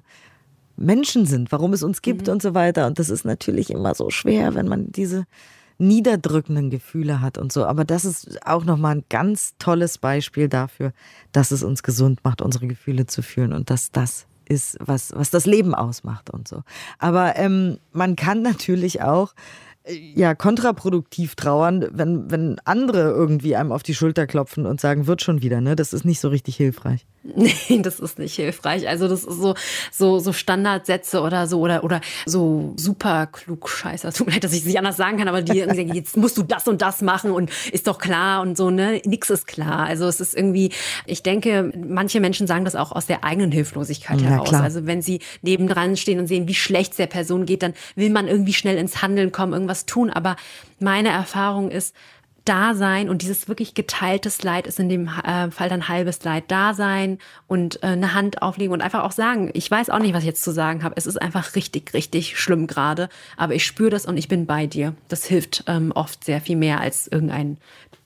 Menschen 0.76 1.26
sind, 1.26 1.52
warum 1.52 1.72
es 1.72 1.82
uns 1.82 2.02
gibt 2.02 2.26
mhm. 2.26 2.34
und 2.34 2.42
so 2.42 2.54
weiter. 2.54 2.86
Und 2.86 2.98
das 2.98 3.10
ist 3.10 3.24
natürlich 3.24 3.70
immer 3.70 3.94
so 3.94 4.10
schwer, 4.10 4.54
wenn 4.54 4.68
man 4.68 4.92
diese 4.92 5.26
niederdrückenden 5.78 6.70
Gefühle 6.70 7.20
hat 7.20 7.38
und 7.38 7.52
so. 7.52 7.64
Aber 7.64 7.84
das 7.84 8.04
ist 8.04 8.46
auch 8.46 8.64
nochmal 8.64 8.96
ein 8.96 9.04
ganz 9.08 9.54
tolles 9.58 9.98
Beispiel 9.98 10.48
dafür, 10.48 10.92
dass 11.32 11.50
es 11.50 11.62
uns 11.62 11.82
gesund 11.82 12.20
macht, 12.24 12.42
unsere 12.42 12.66
Gefühle 12.66 13.06
zu 13.06 13.22
fühlen 13.22 13.52
und 13.52 13.70
dass 13.70 13.92
das 13.92 14.26
ist, 14.44 14.78
was, 14.80 15.12
was 15.14 15.30
das 15.30 15.46
Leben 15.46 15.74
ausmacht 15.74 16.30
und 16.30 16.48
so. 16.48 16.62
Aber 16.98 17.36
ähm, 17.36 17.78
man 17.92 18.16
kann 18.16 18.42
natürlich 18.42 19.02
auch 19.02 19.34
ja 19.88 20.34
kontraproduktiv 20.34 21.34
trauern, 21.34 21.86
wenn, 21.92 22.30
wenn 22.30 22.58
andere 22.64 23.10
irgendwie 23.10 23.56
einem 23.56 23.72
auf 23.72 23.82
die 23.82 23.94
Schulter 23.94 24.26
klopfen 24.26 24.66
und 24.66 24.80
sagen, 24.80 25.06
wird 25.06 25.22
schon 25.22 25.42
wieder, 25.42 25.60
ne? 25.60 25.76
Das 25.76 25.92
ist 25.92 26.04
nicht 26.04 26.20
so 26.20 26.28
richtig 26.28 26.56
hilfreich. 26.56 27.06
Nee, 27.68 27.82
das 27.82 28.00
ist 28.00 28.18
nicht 28.18 28.34
hilfreich. 28.34 28.88
Also 28.88 29.08
das 29.08 29.24
ist 29.24 29.40
so, 29.40 29.54
so, 29.92 30.18
so 30.18 30.32
Standardsätze 30.32 31.20
oder 31.20 31.46
so 31.46 31.60
oder, 31.60 31.84
oder 31.84 32.00
so 32.26 32.74
super 32.76 33.26
klug 33.26 33.68
Scheiße. 33.68 34.12
Tut 34.12 34.26
mir 34.26 34.34
leid, 34.34 34.44
dass 34.44 34.52
ich 34.52 34.60
es 34.60 34.66
nicht 34.66 34.78
anders 34.78 34.96
sagen 34.96 35.18
kann, 35.18 35.28
aber 35.28 35.42
die 35.42 35.58
irgendwie 35.58 35.82
sagen, 35.82 35.94
jetzt 35.94 36.16
musst 36.16 36.36
du 36.38 36.42
das 36.42 36.66
und 36.68 36.82
das 36.82 37.02
machen 37.02 37.30
und 37.30 37.50
ist 37.72 37.86
doch 37.86 37.98
klar 37.98 38.42
und 38.42 38.56
so, 38.56 38.70
ne? 38.70 39.00
Nix 39.04 39.30
ist 39.30 39.46
klar. 39.46 39.86
Also 39.86 40.06
es 40.06 40.20
ist 40.20 40.34
irgendwie, 40.34 40.72
ich 41.06 41.22
denke, 41.22 41.72
manche 41.76 42.20
Menschen 42.20 42.46
sagen 42.46 42.64
das 42.64 42.74
auch 42.74 42.92
aus 42.92 43.06
der 43.06 43.24
eigenen 43.24 43.52
Hilflosigkeit 43.52 44.20
ja, 44.20 44.28
heraus. 44.28 44.48
Klar. 44.48 44.62
Also 44.62 44.86
wenn 44.86 45.02
sie 45.02 45.20
nebendran 45.42 45.96
stehen 45.96 46.18
und 46.18 46.26
sehen, 46.26 46.48
wie 46.48 46.54
schlecht 46.54 46.92
es 46.92 46.96
der 46.96 47.06
Person 47.06 47.46
geht, 47.46 47.62
dann 47.62 47.74
will 47.94 48.10
man 48.10 48.28
irgendwie 48.28 48.54
schnell 48.54 48.76
ins 48.76 49.02
Handeln 49.02 49.32
kommen, 49.32 49.52
irgendwas 49.52 49.86
tun. 49.86 50.10
Aber 50.10 50.36
meine 50.80 51.08
Erfahrung 51.08 51.70
ist, 51.70 51.94
Dasein 52.48 53.10
und 53.10 53.22
dieses 53.22 53.48
wirklich 53.48 53.74
geteiltes 53.74 54.42
Leid 54.42 54.66
ist 54.66 54.80
in 54.80 54.88
dem 54.88 55.08
äh, 55.08 55.50
Fall 55.50 55.68
dann 55.68 55.88
halbes 55.88 56.24
Leid 56.24 56.50
Dasein 56.50 57.18
und 57.46 57.82
äh, 57.82 57.88
eine 57.88 58.14
Hand 58.14 58.40
auflegen 58.40 58.72
und 58.72 58.80
einfach 58.80 59.04
auch 59.04 59.12
sagen, 59.12 59.50
ich 59.52 59.70
weiß 59.70 59.90
auch 59.90 59.98
nicht, 59.98 60.14
was 60.14 60.22
ich 60.22 60.28
jetzt 60.28 60.44
zu 60.44 60.52
sagen 60.52 60.82
habe. 60.82 60.94
Es 60.96 61.06
ist 61.06 61.20
einfach 61.20 61.54
richtig, 61.54 61.92
richtig 61.92 62.38
schlimm 62.38 62.66
gerade, 62.66 63.10
aber 63.36 63.54
ich 63.54 63.66
spüre 63.66 63.90
das 63.90 64.06
und 64.06 64.16
ich 64.16 64.28
bin 64.28 64.46
bei 64.46 64.66
dir. 64.66 64.94
Das 65.08 65.26
hilft 65.26 65.64
ähm, 65.66 65.92
oft 65.92 66.24
sehr 66.24 66.40
viel 66.40 66.56
mehr 66.56 66.80
als 66.80 67.06
irgendein 67.06 67.58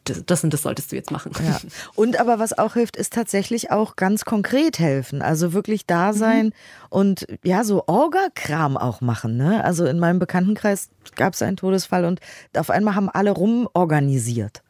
das 0.05 0.43
und 0.43 0.53
das 0.53 0.63
solltest 0.63 0.93
du 0.93 0.97
jetzt 0.97 1.11
machen. 1.11 1.33
Ja. 1.45 1.61
Und 1.95 2.19
aber 2.19 2.39
was 2.39 2.59
auch 2.59 2.75
hilft, 2.75 2.97
ist 2.97 3.13
tatsächlich 3.13 3.71
auch 3.71 3.97
ganz 3.97 4.25
konkret 4.25 4.79
helfen. 4.79 5.23
Also 5.23 5.53
wirklich 5.53 5.87
da 5.87 6.13
mhm. 6.13 6.17
sein 6.17 6.47
mhm. 6.47 6.53
und 6.91 7.27
ja, 7.45 7.65
so 7.65 7.85
Orga-Kram 7.87 8.77
auch 8.77 9.01
machen. 9.01 9.37
Ne? 9.37 9.65
Also 9.65 9.87
in 9.87 9.99
meinem 9.99 10.19
Bekanntenkreis 10.19 10.91
gab 11.15 11.35
es 11.35 11.43
einen 11.43 11.57
Todesfall 11.57 12.05
und 12.05 12.21
auf 12.57 12.71
einmal 12.71 12.95
haben 12.95 13.09
alle 13.09 13.31
rumorganisiert, 13.31 14.63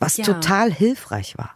was 0.00 0.16
ja. 0.16 0.24
total 0.24 0.72
hilfreich 0.72 1.38
war. 1.38 1.52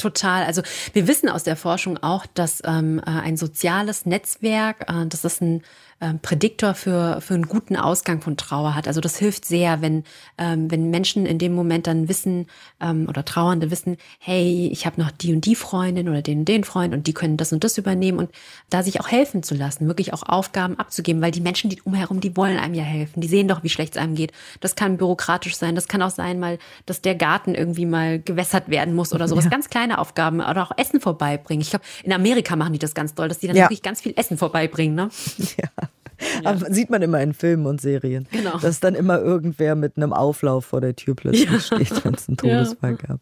Total. 0.00 0.44
Also 0.44 0.62
wir 0.94 1.06
wissen 1.06 1.28
aus 1.28 1.44
der 1.44 1.56
Forschung 1.56 1.98
auch, 1.98 2.24
dass 2.26 2.62
ähm, 2.64 3.00
äh, 3.00 3.10
ein 3.10 3.36
soziales 3.36 4.06
Netzwerk, 4.06 4.86
äh, 4.88 5.06
dass 5.06 5.20
das 5.22 5.40
ein 5.42 5.62
ähm, 6.00 6.18
Prädiktor 6.20 6.74
für, 6.74 7.20
für 7.20 7.34
einen 7.34 7.46
guten 7.46 7.76
Ausgang 7.76 8.22
von 8.22 8.36
Trauer 8.36 8.74
hat. 8.74 8.88
Also 8.88 9.00
das 9.00 9.18
hilft 9.18 9.44
sehr, 9.44 9.82
wenn, 9.82 10.04
ähm, 10.38 10.70
wenn 10.70 10.90
Menschen 10.90 11.26
in 11.26 11.38
dem 11.38 11.52
Moment 11.54 11.86
dann 11.86 12.08
wissen 12.08 12.46
ähm, 12.80 13.06
oder 13.08 13.24
Trauernde 13.24 13.70
wissen, 13.70 13.98
hey, 14.18 14.68
ich 14.72 14.86
habe 14.86 15.00
noch 15.00 15.10
die 15.10 15.34
und 15.34 15.44
die 15.44 15.54
Freundin 15.54 16.08
oder 16.08 16.22
den 16.22 16.40
und 16.40 16.44
den 16.46 16.64
Freund 16.64 16.94
und 16.94 17.06
die 17.06 17.12
können 17.12 17.36
das 17.36 17.52
und 17.52 17.64
das 17.64 17.76
übernehmen 17.76 18.18
und 18.18 18.30
da 18.70 18.82
sich 18.82 19.00
auch 19.00 19.08
helfen 19.08 19.42
zu 19.42 19.54
lassen, 19.54 19.86
wirklich 19.88 20.14
auch 20.14 20.22
Aufgaben 20.22 20.78
abzugeben, 20.78 21.20
weil 21.20 21.32
die 21.32 21.42
Menschen, 21.42 21.68
die 21.68 21.82
umherum, 21.82 22.20
die 22.20 22.36
wollen 22.36 22.58
einem 22.58 22.74
ja 22.74 22.84
helfen. 22.84 23.20
Die 23.20 23.28
sehen 23.28 23.48
doch, 23.48 23.62
wie 23.62 23.68
schlecht 23.68 23.96
es 23.96 24.02
einem 24.02 24.14
geht. 24.14 24.32
Das 24.60 24.76
kann 24.76 24.96
bürokratisch 24.96 25.56
sein, 25.56 25.74
das 25.74 25.86
kann 25.86 26.00
auch 26.00 26.10
sein, 26.10 26.40
mal, 26.40 26.58
dass 26.86 27.02
der 27.02 27.14
Garten 27.14 27.54
irgendwie 27.54 27.86
mal 27.86 28.20
gewässert 28.20 28.70
werden 28.70 28.94
muss 28.94 29.12
oder 29.12 29.28
sowas. 29.28 29.44
Ja. 29.44 29.50
Ganz 29.50 29.68
kleine 29.68 29.98
Aufgaben 29.98 30.40
oder 30.40 30.62
auch 30.62 30.72
Essen 30.78 31.00
vorbeibringen. 31.00 31.60
Ich 31.60 31.70
glaube, 31.70 31.84
in 32.04 32.12
Amerika 32.12 32.56
machen 32.56 32.72
die 32.72 32.78
das 32.78 32.94
ganz 32.94 33.14
doll, 33.14 33.28
dass 33.28 33.38
die 33.38 33.48
dann 33.48 33.56
ja. 33.56 33.64
wirklich 33.64 33.82
ganz 33.82 34.00
viel 34.00 34.14
Essen 34.16 34.38
vorbeibringen. 34.38 34.94
Ne? 34.94 35.10
Ja. 35.60 35.89
Ja. 36.42 36.56
Sieht 36.70 36.90
man 36.90 37.02
immer 37.02 37.20
in 37.20 37.34
Filmen 37.34 37.66
und 37.66 37.80
Serien. 37.80 38.26
Genau. 38.30 38.58
Dass 38.58 38.80
dann 38.80 38.94
immer 38.94 39.20
irgendwer 39.20 39.74
mit 39.74 39.96
einem 39.96 40.12
Auflauf 40.12 40.66
vor 40.66 40.80
der 40.80 40.96
Tür 40.96 41.14
plötzlich 41.14 41.50
ja. 41.50 41.60
steht, 41.60 42.04
wenn 42.04 42.14
es 42.14 42.28
einen 42.28 42.36
Todesfall 42.36 42.92
ja. 42.92 43.06
gab. 43.08 43.20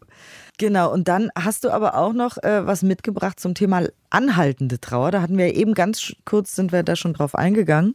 Genau, 0.59 0.93
und 0.93 1.07
dann 1.07 1.31
hast 1.39 1.65
du 1.65 1.71
aber 1.71 1.97
auch 1.97 2.13
noch 2.13 2.37
äh, 2.43 2.67
was 2.67 2.83
mitgebracht 2.83 3.39
zum 3.39 3.55
Thema 3.55 3.85
anhaltende 4.11 4.81
Trauer. 4.81 5.13
Da 5.13 5.23
hatten 5.23 5.39
wir 5.39 5.55
eben 5.55 5.75
ganz 5.75 6.13
kurz, 6.25 6.57
sind 6.57 6.73
wir 6.73 6.83
da 6.83 6.97
schon 6.97 7.13
drauf 7.13 7.37
eingegangen. 7.37 7.95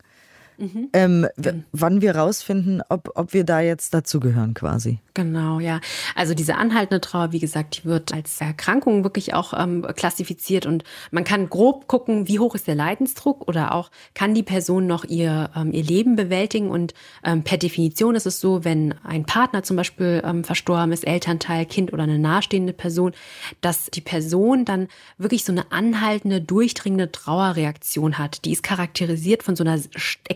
Mhm. 0.57 0.89
Ähm, 0.93 1.27
wann 1.71 2.01
wir 2.01 2.15
rausfinden, 2.15 2.81
ob, 2.89 3.11
ob 3.15 3.33
wir 3.33 3.43
da 3.43 3.61
jetzt 3.61 3.93
dazugehören 3.93 4.53
quasi. 4.53 4.99
Genau, 5.13 5.59
ja. 5.59 5.79
Also 6.15 6.33
diese 6.33 6.55
anhaltende 6.55 6.99
Trauer, 6.99 7.31
wie 7.31 7.39
gesagt, 7.39 7.77
die 7.77 7.85
wird 7.85 8.13
als 8.13 8.41
Erkrankung 8.41 9.03
wirklich 9.03 9.33
auch 9.33 9.53
ähm, 9.55 9.85
klassifiziert 9.95 10.65
und 10.65 10.83
man 11.11 11.23
kann 11.23 11.49
grob 11.49 11.87
gucken, 11.87 12.27
wie 12.27 12.39
hoch 12.39 12.55
ist 12.55 12.67
der 12.67 12.75
Leidensdruck 12.75 13.47
oder 13.47 13.73
auch 13.73 13.91
kann 14.15 14.33
die 14.33 14.43
Person 14.43 14.87
noch 14.87 15.05
ihr, 15.05 15.51
ähm, 15.55 15.71
ihr 15.71 15.83
Leben 15.83 16.15
bewältigen 16.15 16.69
und 16.69 16.95
ähm, 17.23 17.43
per 17.43 17.57
Definition 17.57 18.15
ist 18.15 18.25
es 18.25 18.39
so, 18.39 18.63
wenn 18.63 18.95
ein 19.03 19.25
Partner 19.25 19.61
zum 19.61 19.77
Beispiel 19.77 20.23
ähm, 20.25 20.43
verstorben 20.43 20.91
ist, 20.91 21.05
Elternteil, 21.05 21.65
Kind 21.65 21.93
oder 21.93 22.03
eine 22.03 22.17
nahestehende 22.17 22.73
Person, 22.73 23.13
dass 23.61 23.85
die 23.91 24.01
Person 24.01 24.65
dann 24.65 24.87
wirklich 25.17 25.45
so 25.45 25.51
eine 25.51 25.71
anhaltende, 25.71 26.41
durchdringende 26.41 27.11
Trauerreaktion 27.11 28.17
hat. 28.17 28.45
Die 28.45 28.51
ist 28.51 28.63
charakterisiert 28.63 29.43
von 29.43 29.55
so 29.55 29.63
einer 29.63 29.79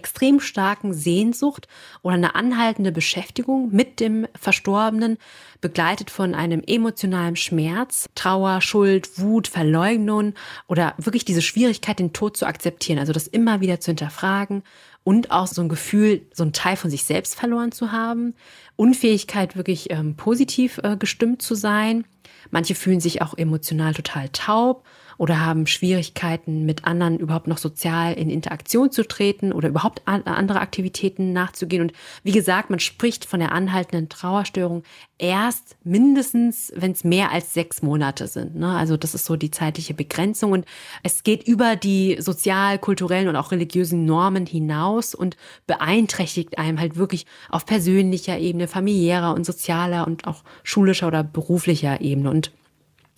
extrem 0.07 0.39
starken 0.39 0.93
Sehnsucht 0.93 1.67
oder 2.01 2.15
eine 2.15 2.33
anhaltende 2.33 2.93
Beschäftigung 2.93 3.69
mit 3.73 3.99
dem 3.99 4.25
Verstorbenen 4.39 5.17
begleitet 5.59 6.09
von 6.09 6.33
einem 6.33 6.63
emotionalen 6.65 7.35
Schmerz, 7.35 8.07
Trauer, 8.15 8.61
Schuld, 8.61 9.19
Wut, 9.19 9.49
Verleugnung 9.49 10.33
oder 10.67 10.93
wirklich 10.97 11.25
diese 11.25 11.41
Schwierigkeit, 11.41 11.99
den 11.99 12.13
Tod 12.13 12.37
zu 12.37 12.45
akzeptieren, 12.45 12.99
also 12.99 13.11
das 13.11 13.27
immer 13.27 13.59
wieder 13.59 13.81
zu 13.81 13.91
hinterfragen 13.91 14.63
und 15.03 15.31
auch 15.31 15.47
so 15.47 15.61
ein 15.61 15.69
Gefühl, 15.69 16.21
so 16.33 16.43
ein 16.43 16.53
Teil 16.53 16.77
von 16.77 16.89
sich 16.89 17.03
selbst 17.03 17.35
verloren 17.35 17.73
zu 17.73 17.91
haben, 17.91 18.33
Unfähigkeit, 18.77 19.57
wirklich 19.57 19.91
ähm, 19.91 20.15
positiv 20.15 20.79
äh, 20.83 20.95
gestimmt 20.95 21.41
zu 21.41 21.53
sein. 21.53 22.05
Manche 22.49 22.75
fühlen 22.75 23.01
sich 23.01 23.21
auch 23.21 23.37
emotional 23.37 23.93
total 23.93 24.29
taub 24.29 24.85
oder 25.17 25.45
haben 25.45 25.67
Schwierigkeiten, 25.67 26.65
mit 26.65 26.85
anderen 26.85 27.17
überhaupt 27.17 27.47
noch 27.47 27.57
sozial 27.57 28.13
in 28.13 28.29
Interaktion 28.29 28.91
zu 28.91 29.07
treten 29.07 29.51
oder 29.51 29.69
überhaupt 29.69 30.01
andere 30.05 30.59
Aktivitäten 30.59 31.33
nachzugehen. 31.33 31.81
Und 31.81 31.93
wie 32.23 32.31
gesagt, 32.31 32.69
man 32.69 32.79
spricht 32.79 33.25
von 33.25 33.39
der 33.39 33.51
anhaltenden 33.51 34.09
Trauerstörung 34.09 34.83
erst 35.17 35.75
mindestens, 35.83 36.71
wenn 36.75 36.91
es 36.91 37.03
mehr 37.03 37.31
als 37.31 37.53
sechs 37.53 37.81
Monate 37.81 38.27
sind. 38.27 38.55
Ne? 38.55 38.75
Also 38.75 38.97
das 38.97 39.15
ist 39.15 39.25
so 39.25 39.35
die 39.35 39.51
zeitliche 39.51 39.93
Begrenzung. 39.93 40.51
Und 40.51 40.65
es 41.01 41.23
geht 41.23 41.47
über 41.47 41.75
die 41.75 42.17
sozial, 42.19 42.77
kulturellen 42.77 43.27
und 43.27 43.35
auch 43.35 43.51
religiösen 43.51 44.05
Normen 44.05 44.45
hinaus 44.45 45.15
und 45.15 45.35
beeinträchtigt 45.65 46.59
einem 46.59 46.79
halt 46.79 46.95
wirklich 46.95 47.25
auf 47.49 47.65
persönlicher 47.65 48.37
Ebene, 48.37 48.67
familiärer 48.67 49.33
und 49.33 49.45
sozialer 49.45 50.05
und 50.05 50.27
auch 50.27 50.43
schulischer 50.63 51.07
oder 51.07 51.23
beruflicher 51.23 52.01
Ebene. 52.01 52.29
Und 52.29 52.51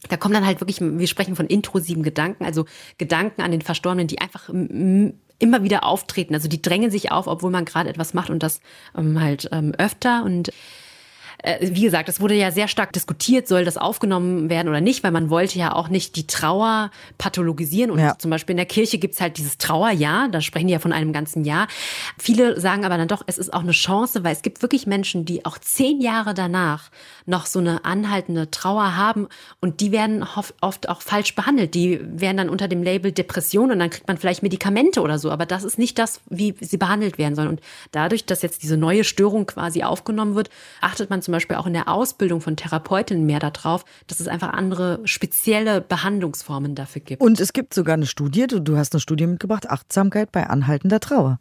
da 0.07 0.17
kommen 0.17 0.33
dann 0.33 0.45
halt 0.45 0.61
wirklich, 0.61 0.79
wir 0.79 1.07
sprechen 1.07 1.35
von 1.35 1.47
intrusiven 1.47 2.03
Gedanken, 2.03 2.45
also 2.45 2.65
Gedanken 2.97 3.41
an 3.41 3.51
den 3.51 3.61
Verstorbenen, 3.61 4.07
die 4.07 4.21
einfach 4.21 4.49
immer 4.49 5.63
wieder 5.63 5.83
auftreten. 5.83 6.33
Also 6.33 6.47
die 6.47 6.61
drängen 6.61 6.91
sich 6.91 7.11
auf, 7.11 7.27
obwohl 7.27 7.51
man 7.51 7.65
gerade 7.65 7.89
etwas 7.89 8.13
macht 8.13 8.29
und 8.29 8.43
das 8.43 8.61
ähm, 8.95 9.19
halt 9.19 9.49
ähm, 9.51 9.73
öfter. 9.77 10.23
Und 10.23 10.51
wie 11.61 11.81
gesagt, 11.81 12.09
es 12.09 12.19
wurde 12.19 12.35
ja 12.35 12.51
sehr 12.51 12.67
stark 12.67 12.91
diskutiert, 12.93 13.47
soll 13.47 13.63
das 13.63 13.77
aufgenommen 13.77 14.49
werden 14.49 14.67
oder 14.67 14.81
nicht, 14.81 15.03
weil 15.03 15.11
man 15.11 15.29
wollte 15.29 15.57
ja 15.57 15.73
auch 15.73 15.87
nicht 15.87 16.15
die 16.15 16.27
Trauer 16.27 16.91
pathologisieren. 17.17 17.91
Und 17.91 17.99
ja. 17.99 18.17
zum 18.17 18.29
Beispiel 18.29 18.53
in 18.53 18.57
der 18.57 18.65
Kirche 18.65 18.97
gibt's 18.97 19.21
halt 19.21 19.37
dieses 19.37 19.57
Trauerjahr, 19.57 20.27
da 20.29 20.41
sprechen 20.41 20.67
die 20.67 20.73
ja 20.73 20.79
von 20.79 20.91
einem 20.91 21.13
ganzen 21.13 21.45
Jahr. 21.45 21.67
Viele 22.17 22.59
sagen 22.59 22.83
aber 22.83 22.97
dann 22.97 23.07
doch, 23.07 23.23
es 23.25 23.37
ist 23.37 23.53
auch 23.53 23.61
eine 23.61 23.71
Chance, 23.71 24.23
weil 24.23 24.33
es 24.33 24.41
gibt 24.41 24.61
wirklich 24.61 24.85
Menschen, 24.85 25.23
die 25.23 25.45
auch 25.45 25.57
zehn 25.57 26.01
Jahre 26.01 26.33
danach 26.33 26.89
noch 27.25 27.45
so 27.45 27.59
eine 27.59 27.85
anhaltende 27.85 28.51
Trauer 28.51 28.97
haben 28.97 29.27
und 29.61 29.79
die 29.79 29.91
werden 29.91 30.25
oft 30.61 30.89
auch 30.89 31.01
falsch 31.01 31.35
behandelt. 31.35 31.73
Die 31.73 31.99
werden 32.03 32.37
dann 32.37 32.49
unter 32.49 32.67
dem 32.67 32.83
Label 32.83 33.11
Depression 33.11 33.71
und 33.71 33.79
dann 33.79 33.89
kriegt 33.89 34.07
man 34.07 34.17
vielleicht 34.17 34.43
Medikamente 34.43 35.01
oder 35.01 35.19
so, 35.19 35.31
aber 35.31 35.45
das 35.45 35.63
ist 35.63 35.77
nicht 35.77 35.99
das, 35.99 36.19
wie 36.29 36.55
sie 36.59 36.77
behandelt 36.77 37.17
werden 37.17 37.35
sollen. 37.35 37.47
Und 37.47 37.61
dadurch, 37.91 38.25
dass 38.25 38.41
jetzt 38.41 38.63
diese 38.63 38.77
neue 38.77 39.03
Störung 39.03 39.45
quasi 39.45 39.83
aufgenommen 39.83 40.35
wird, 40.35 40.49
achtet 40.81 41.09
man 41.09 41.21
zum 41.21 41.28
Beispiel 41.31 41.57
auch 41.57 41.67
in 41.67 41.73
der 41.73 41.87
Ausbildung 41.87 42.41
von 42.41 42.55
Therapeutinnen 42.55 43.25
mehr 43.25 43.39
darauf, 43.39 43.85
dass 44.07 44.19
es 44.19 44.27
einfach 44.27 44.53
andere 44.53 44.99
spezielle 45.05 45.81
Behandlungsformen 45.81 46.75
dafür 46.75 47.01
gibt. 47.01 47.21
Und 47.21 47.39
es 47.39 47.53
gibt 47.53 47.73
sogar 47.73 47.93
eine 47.93 48.05
Studie, 48.05 48.47
du 48.47 48.77
hast 48.77 48.93
eine 48.93 48.99
Studie 48.99 49.27
mitgebracht, 49.27 49.69
Achtsamkeit 49.69 50.31
bei 50.31 50.47
anhaltender 50.47 50.99
Trauer. 50.99 51.39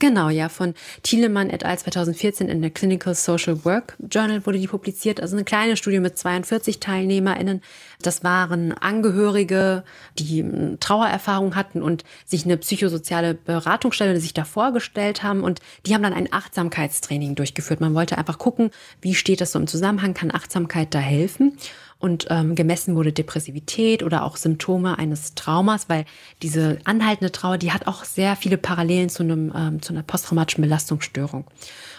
Genau, 0.00 0.28
ja, 0.28 0.48
von 0.48 0.74
Thielemann 1.02 1.50
et 1.50 1.64
al. 1.64 1.76
2014 1.76 2.48
in 2.48 2.62
der 2.62 2.70
Clinical 2.70 3.14
Social 3.14 3.64
Work 3.64 3.96
Journal 4.10 4.46
wurde 4.46 4.58
die 4.58 4.68
publiziert. 4.68 5.20
Also 5.20 5.34
eine 5.34 5.44
kleine 5.44 5.76
Studie 5.76 5.98
mit 5.98 6.16
42 6.16 6.78
TeilnehmerInnen. 6.78 7.62
Das 8.00 8.22
waren 8.22 8.72
Angehörige, 8.72 9.82
die 10.18 10.44
Trauererfahrung 10.78 11.56
hatten 11.56 11.82
und 11.82 12.04
sich 12.24 12.44
eine 12.44 12.56
psychosoziale 12.58 13.34
Beratungsstelle 13.34 14.20
sich 14.20 14.34
da 14.34 14.44
vorgestellt 14.44 15.24
haben. 15.24 15.42
Und 15.42 15.60
die 15.84 15.94
haben 15.94 16.02
dann 16.04 16.14
ein 16.14 16.32
Achtsamkeitstraining 16.32 17.34
durchgeführt. 17.34 17.80
Man 17.80 17.94
wollte 17.94 18.18
einfach 18.18 18.38
gucken, 18.38 18.70
wie 19.00 19.14
steht 19.14 19.40
das 19.40 19.52
so 19.52 19.58
im 19.58 19.66
Zusammenhang, 19.66 20.14
kann 20.14 20.30
Achtsamkeit 20.32 20.94
da 20.94 21.00
helfen? 21.00 21.58
Und 22.00 22.26
ähm, 22.30 22.54
gemessen 22.54 22.94
wurde 22.94 23.12
Depressivität 23.12 24.02
oder 24.02 24.24
auch 24.24 24.36
Symptome 24.36 24.98
eines 24.98 25.34
Traumas, 25.34 25.88
weil 25.88 26.04
diese 26.42 26.78
anhaltende 26.84 27.32
Trauer, 27.32 27.58
die 27.58 27.72
hat 27.72 27.86
auch 27.86 28.04
sehr 28.04 28.36
viele 28.36 28.56
Parallelen 28.56 29.08
zu, 29.08 29.22
einem, 29.22 29.52
ähm, 29.56 29.82
zu 29.82 29.92
einer 29.92 30.02
posttraumatischen 30.02 30.62
Belastungsstörung. 30.62 31.44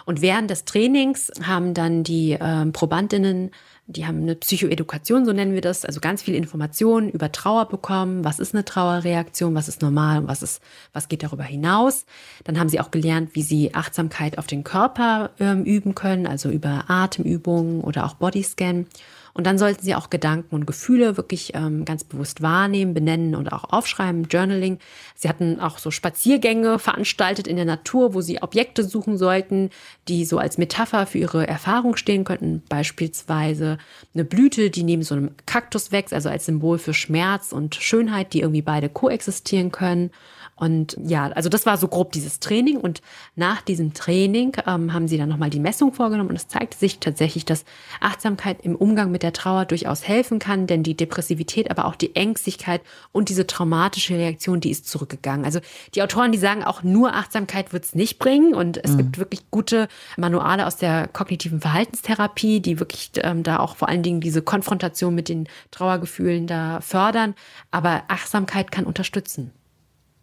Und 0.05 0.21
während 0.21 0.49
des 0.49 0.65
Trainings 0.65 1.31
haben 1.43 1.73
dann 1.73 2.03
die 2.03 2.37
ähm, 2.39 2.71
Probandinnen 2.71 3.51
die 3.91 4.05
haben 4.05 4.21
eine 4.21 4.35
Psychoedukation, 4.35 5.25
so 5.25 5.33
nennen 5.33 5.55
wir 5.55 5.61
das, 5.61 5.83
also 5.83 5.99
ganz 5.99 6.21
viel 6.21 6.35
Informationen 6.35 7.09
über 7.09 7.31
Trauer 7.31 7.67
bekommen. 7.67 8.23
Was 8.23 8.37
ist 8.37 8.53
eine 8.53 8.63
Trauerreaktion? 8.63 9.55
Was 9.55 9.67
ist 9.67 9.81
normal? 9.81 10.27
Was 10.27 10.43
ist, 10.43 10.61
was 10.93 11.07
geht 11.07 11.23
darüber 11.23 11.43
hinaus? 11.43 12.05
Dann 12.43 12.59
haben 12.59 12.69
sie 12.69 12.79
auch 12.79 12.91
gelernt, 12.91 13.31
wie 13.33 13.41
sie 13.41 13.73
Achtsamkeit 13.73 14.37
auf 14.37 14.45
den 14.45 14.63
Körper 14.63 15.31
ähm, 15.39 15.63
üben 15.63 15.95
können, 15.95 16.27
also 16.27 16.49
über 16.49 16.83
Atemübungen 16.87 17.81
oder 17.81 18.05
auch 18.05 18.13
Bodyscan. 18.13 18.85
Und 19.33 19.45
dann 19.45 19.57
sollten 19.57 19.83
Sie 19.83 19.95
auch 19.95 20.09
Gedanken 20.09 20.55
und 20.55 20.65
Gefühle 20.65 21.17
wirklich 21.17 21.53
ähm, 21.55 21.85
ganz 21.85 22.03
bewusst 22.03 22.41
wahrnehmen, 22.41 22.93
benennen 22.93 23.35
und 23.35 23.51
auch 23.51 23.65
aufschreiben, 23.65 24.27
Journaling. 24.29 24.79
Sie 25.15 25.29
hatten 25.29 25.59
auch 25.59 25.77
so 25.77 25.91
Spaziergänge 25.91 26.79
veranstaltet 26.79 27.47
in 27.47 27.55
der 27.55 27.65
Natur, 27.65 28.13
wo 28.13 28.21
Sie 28.21 28.41
Objekte 28.41 28.83
suchen 28.83 29.17
sollten, 29.17 29.69
die 30.07 30.25
so 30.25 30.37
als 30.37 30.57
Metapher 30.57 31.05
für 31.05 31.17
Ihre 31.17 31.47
Erfahrung 31.47 31.95
stehen 31.95 32.23
könnten. 32.23 32.63
Beispielsweise 32.69 33.77
eine 34.13 34.25
Blüte, 34.25 34.69
die 34.69 34.83
neben 34.83 35.03
so 35.03 35.15
einem 35.15 35.31
Kaktus 35.45 35.91
wächst, 35.91 36.13
also 36.13 36.29
als 36.29 36.45
Symbol 36.45 36.77
für 36.77 36.93
Schmerz 36.93 37.51
und 37.51 37.75
Schönheit, 37.75 38.33
die 38.33 38.41
irgendwie 38.41 38.61
beide 38.61 38.89
koexistieren 38.89 39.71
können. 39.71 40.11
Und 40.59 40.97
ja, 41.03 41.27
also 41.27 41.49
das 41.49 41.65
war 41.65 41.77
so 41.77 41.87
grob 41.87 42.11
dieses 42.11 42.39
Training. 42.39 42.77
Und 42.77 43.01
nach 43.35 43.61
diesem 43.61 43.93
Training 43.93 44.57
ähm, 44.67 44.93
haben 44.93 45.07
sie 45.07 45.17
dann 45.17 45.29
nochmal 45.29 45.49
die 45.49 45.59
Messung 45.59 45.93
vorgenommen 45.93 46.29
und 46.29 46.35
es 46.35 46.47
zeigte 46.47 46.77
sich 46.77 46.99
tatsächlich, 46.99 47.45
dass 47.45 47.65
Achtsamkeit 48.01 48.63
im 48.63 48.75
Umgang 48.75 49.11
mit 49.11 49.23
der 49.23 49.33
Trauer 49.33 49.65
durchaus 49.65 50.07
helfen 50.07 50.39
kann, 50.39 50.67
denn 50.67 50.83
die 50.83 50.95
Depressivität, 50.95 51.71
aber 51.71 51.85
auch 51.85 51.95
die 51.95 52.15
Ängstlichkeit 52.15 52.81
und 53.11 53.29
diese 53.29 53.47
traumatische 53.47 54.15
Reaktion, 54.15 54.59
die 54.59 54.69
ist 54.69 54.89
zurückgegangen. 54.89 55.45
Also 55.45 55.59
die 55.95 56.03
Autoren, 56.03 56.31
die 56.31 56.37
sagen 56.37 56.63
auch, 56.63 56.83
nur 56.83 57.13
Achtsamkeit 57.13 57.71
wird 57.71 57.85
es 57.85 57.95
nicht 57.95 58.19
bringen. 58.19 58.53
Und 58.53 58.83
es 58.83 58.91
mhm. 58.91 58.97
gibt 58.97 59.17
wirklich 59.17 59.49
gute 59.51 59.87
Manuale 60.17 60.67
aus 60.67 60.77
der 60.77 61.07
kognitiven 61.07 61.61
Verhaltenstherapie, 61.61 62.59
die 62.59 62.79
wirklich 62.79 63.11
ähm, 63.17 63.43
da 63.43 63.59
auch 63.59 63.75
vor 63.75 63.87
allen 63.87 64.03
Dingen 64.03 64.21
diese 64.21 64.41
Konfrontation 64.41 65.15
mit 65.15 65.29
den 65.29 65.47
Trauergefühlen 65.71 66.47
da 66.47 66.81
fördern. 66.81 67.35
Aber 67.71 68.03
Achtsamkeit 68.07 68.71
kann 68.71 68.85
unterstützen. 68.85 69.51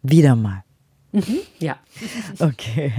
Wieder 0.09 0.35
mal. 0.35 0.63
Mhm, 1.11 1.39
ja. 1.59 1.77
Okay. 2.39 2.93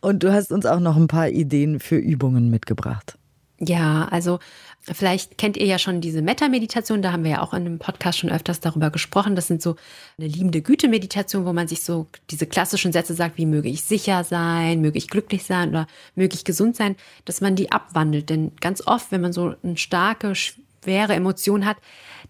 Und 0.00 0.22
du 0.22 0.32
hast 0.32 0.52
uns 0.52 0.66
auch 0.66 0.80
noch 0.80 0.96
ein 0.96 1.08
paar 1.08 1.28
Ideen 1.28 1.80
für 1.80 1.96
Übungen 1.96 2.50
mitgebracht. 2.50 3.16
Ja, 3.62 4.08
also 4.10 4.38
vielleicht 4.80 5.36
kennt 5.36 5.58
ihr 5.58 5.66
ja 5.66 5.78
schon 5.78 6.00
diese 6.00 6.22
Metta-Meditation, 6.22 7.02
da 7.02 7.12
haben 7.12 7.24
wir 7.24 7.32
ja 7.32 7.42
auch 7.42 7.52
in 7.52 7.66
einem 7.66 7.78
Podcast 7.78 8.18
schon 8.18 8.30
öfters 8.30 8.60
darüber 8.60 8.90
gesprochen. 8.90 9.36
Das 9.36 9.48
sind 9.48 9.60
so 9.60 9.76
eine 10.16 10.28
liebende 10.28 10.62
Güte-Meditation, 10.62 11.44
wo 11.44 11.52
man 11.52 11.68
sich 11.68 11.82
so 11.82 12.06
diese 12.30 12.46
klassischen 12.46 12.92
Sätze 12.92 13.12
sagt, 13.12 13.36
wie 13.36 13.44
möge 13.44 13.68
ich 13.68 13.82
sicher 13.82 14.24
sein, 14.24 14.80
möge 14.80 14.96
ich 14.96 15.08
glücklich 15.08 15.44
sein 15.44 15.70
oder 15.70 15.86
möge 16.14 16.34
ich 16.34 16.44
gesund 16.44 16.74
sein, 16.74 16.96
dass 17.26 17.42
man 17.42 17.54
die 17.54 17.70
abwandelt. 17.70 18.30
Denn 18.30 18.52
ganz 18.60 18.86
oft, 18.86 19.12
wenn 19.12 19.20
man 19.20 19.34
so 19.34 19.54
eine 19.62 19.76
starke, 19.76 20.34
schwere 20.34 21.12
Emotion 21.12 21.66
hat, 21.66 21.76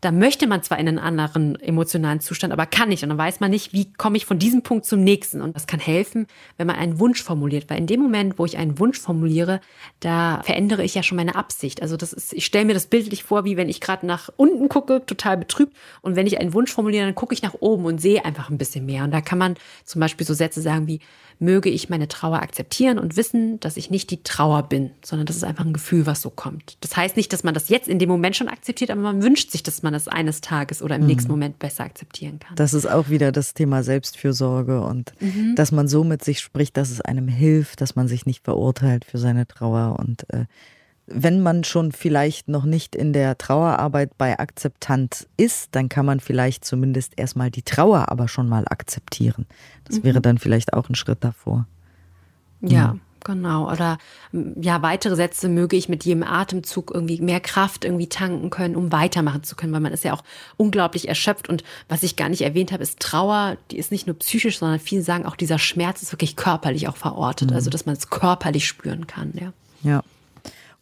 da 0.01 0.13
möchte 0.13 0.47
man 0.47 0.63
zwar 0.63 0.79
in 0.79 0.89
einen 0.89 0.99
anderen 0.99 1.61
emotionalen 1.61 2.21
Zustand, 2.21 2.53
aber 2.53 2.65
kann 2.67 2.89
nicht. 2.89 3.03
Und 3.03 3.11
dann 3.11 3.19
weiß 3.19 3.41
man 3.41 3.51
nicht, 3.51 3.73
wie 3.73 3.93
komme 3.93 4.17
ich 4.17 4.25
von 4.25 4.39
diesem 4.39 4.63
Punkt 4.63 4.87
zum 4.87 5.05
nächsten. 5.05 5.43
Und 5.43 5.55
das 5.55 5.67
kann 5.67 5.81
helfen, 5.81 6.27
wenn 6.57 6.67
man 6.67 6.77
einen 6.77 6.99
Wunsch 6.99 7.23
formuliert. 7.23 7.69
Weil 7.69 7.79
in 7.79 7.87
dem 7.87 8.01
Moment, 8.01 8.39
wo 8.39 8.47
ich 8.47 8.57
einen 8.57 8.79
Wunsch 8.79 8.99
formuliere, 8.99 9.61
da 10.01 10.41
verändere 10.43 10.85
ich 10.85 10.95
ja 10.95 11.03
schon 11.03 11.17
meine 11.17 11.35
Absicht. 11.35 11.83
Also 11.83 11.97
das 11.97 12.13
ist, 12.13 12.33
ich 12.33 12.47
stelle 12.47 12.65
mir 12.65 12.75
das 12.75 12.87
bildlich 12.87 13.25
vor, 13.25 13.45
wie 13.45 13.57
wenn 13.57 13.69
ich 13.69 13.81
gerade 13.81 14.07
nach 14.07 14.31
unten 14.37 14.69
gucke, 14.69 15.05
total 15.05 15.37
betrübt. 15.37 15.77
Und 16.01 16.17
wenn 16.17 16.27
ich 16.27 16.41
einen 16.41 16.55
Wunsch 16.55 16.73
formuliere, 16.73 17.05
dann 17.05 17.15
gucke 17.15 17.35
ich 17.35 17.43
nach 17.43 17.55
oben 17.61 17.85
und 17.85 18.01
sehe 18.01 18.25
einfach 18.25 18.49
ein 18.49 18.59
bisschen 18.59 18.87
mehr. 18.87 19.05
Und 19.05 19.11
da 19.11 19.21
kann 19.21 19.39
man 19.39 19.57
zum 19.85 20.01
Beispiel 20.01 20.27
so 20.27 20.33
Sätze 20.33 20.63
sagen 20.63 20.87
wie, 20.87 21.01
möge 21.41 21.71
ich 21.71 21.89
meine 21.89 22.07
Trauer 22.07 22.41
akzeptieren 22.43 22.99
und 22.99 23.17
wissen, 23.17 23.59
dass 23.61 23.79
ich 23.79 23.91
nicht 23.91 24.11
die 24.11 24.23
Trauer 24.23 24.65
bin, 24.65 24.91
sondern 25.03 25.27
das 25.27 25.37
ist 25.37 25.45
einfach 25.45 25.65
ein 25.65 25.73
Gefühl, 25.73 26.05
was 26.07 26.21
so 26.21 26.29
kommt. 26.29 26.77
Das 26.83 26.97
heißt 26.97 27.17
nicht, 27.17 27.33
dass 27.33 27.45
man 27.45 27.55
das 27.55 27.71
jetzt 27.71 27.89
in 27.89 27.99
dem 27.99 28.11
Moment 28.11 28.37
schon 28.37 28.49
akzeptiert, 28.49 28.91
aber 28.91 29.01
man 29.01 29.23
wünscht 29.23 29.51
sich, 29.51 29.63
dass 29.63 29.83
man 29.83 29.90
es 29.95 30.09
eines 30.09 30.41
Tages 30.41 30.83
oder 30.83 30.97
im 30.97 31.03
mhm. 31.03 31.09
nächsten 31.09 31.31
Moment 31.31 31.59
besser 31.59 31.85
akzeptieren 31.85 32.39
kann. 32.39 32.57
Das 32.57 32.75
ist 32.75 32.87
auch 32.87 33.09
wieder 33.09 33.33
das 33.33 33.55
Thema 33.55 33.83
Selbstfürsorge 33.83 34.81
und 34.83 35.13
mhm. 35.21 35.55
dass 35.57 35.73
man 35.73 35.89
so 35.89 36.05
mit 36.05 36.25
sich 36.25 36.41
spricht, 36.41 36.77
dass 36.77 36.91
es 36.91 37.01
einem 37.01 37.29
hilft, 37.29 37.81
dass 37.81 37.97
man 37.97 38.09
sich 38.09 38.27
nicht 38.27 38.45
verurteilt 38.45 39.05
für 39.05 39.19
seine 39.19 39.47
Trauer 39.47 39.99
und 39.99 40.29
äh, 40.33 40.47
wenn 41.13 41.41
man 41.41 41.65
schon 41.65 41.91
vielleicht 41.91 42.49
noch 42.49 42.65
nicht 42.65 42.95
in 42.95 43.13
der 43.13 43.37
Trauerarbeit 43.37 44.17
bei 44.17 44.39
Akzeptanz 44.39 45.27
ist, 45.37 45.75
dann 45.75 45.89
kann 45.89 46.07
man 46.07 46.21
vielleicht 46.21 46.65
zumindest 46.65 47.15
erstmal 47.19 47.51
die 47.51 47.63
Trauer 47.63 48.11
aber 48.11 48.29
schon 48.29 48.49
mal 48.49 48.65
akzeptieren. 48.69 49.47
Das 49.85 49.99
mhm. 49.99 50.05
wäre 50.05 50.21
dann 50.21 50.39
vielleicht 50.39 50.73
auch 50.73 50.89
ein 50.89 50.95
Schritt 50.95 51.25
davor. 51.25 51.67
Ja. 52.61 52.95
Mhm. 52.95 53.01
Genau. 53.25 53.71
Oder 53.71 53.99
ja, 54.33 54.83
weitere 54.83 55.17
Sätze 55.17 55.49
möge 55.49 55.77
ich 55.77 55.89
mit 55.89 56.05
jedem 56.05 56.23
Atemzug 56.23 56.91
irgendwie 56.95 57.21
mehr 57.21 57.41
Kraft 57.41 57.85
irgendwie 57.85 58.09
tanken 58.09 58.51
können, 58.51 58.77
um 58.77 58.93
weitermachen 58.93 59.43
zu 59.43 59.57
können, 59.57 59.73
weil 59.73 59.81
man 59.81 59.93
ist 59.93 60.05
ja 60.05 60.13
auch 60.13 60.25
unglaublich 60.57 61.09
erschöpft. 61.09 61.49
Und 61.49 61.65
was 61.89 62.03
ich 62.03 62.17
gar 62.17 62.29
nicht 62.29 62.43
erwähnt 62.43 62.73
habe, 62.73 62.83
ist 62.83 63.01
Trauer, 63.01 63.57
die 63.71 63.79
ist 63.79 63.91
nicht 63.91 64.07
nur 64.07 64.19
psychisch, 64.19 64.59
sondern 64.59 64.81
viele 64.81 65.03
sagen 65.03 65.27
auch, 65.27 65.37
dieser 65.37 65.59
Schmerz 65.59 66.03
ist 66.03 66.13
wirklich 66.13 66.37
körperlich 66.37 66.89
auch 66.89 66.97
verortet. 66.97 67.51
Mhm. 67.51 67.57
Also 67.57 67.71
dass 67.71 67.87
man 67.87 67.97
es 67.97 68.11
körperlich 68.11 68.67
spüren 68.67 69.07
kann, 69.07 69.33
ja. 69.35 69.53
Ja. 69.83 70.03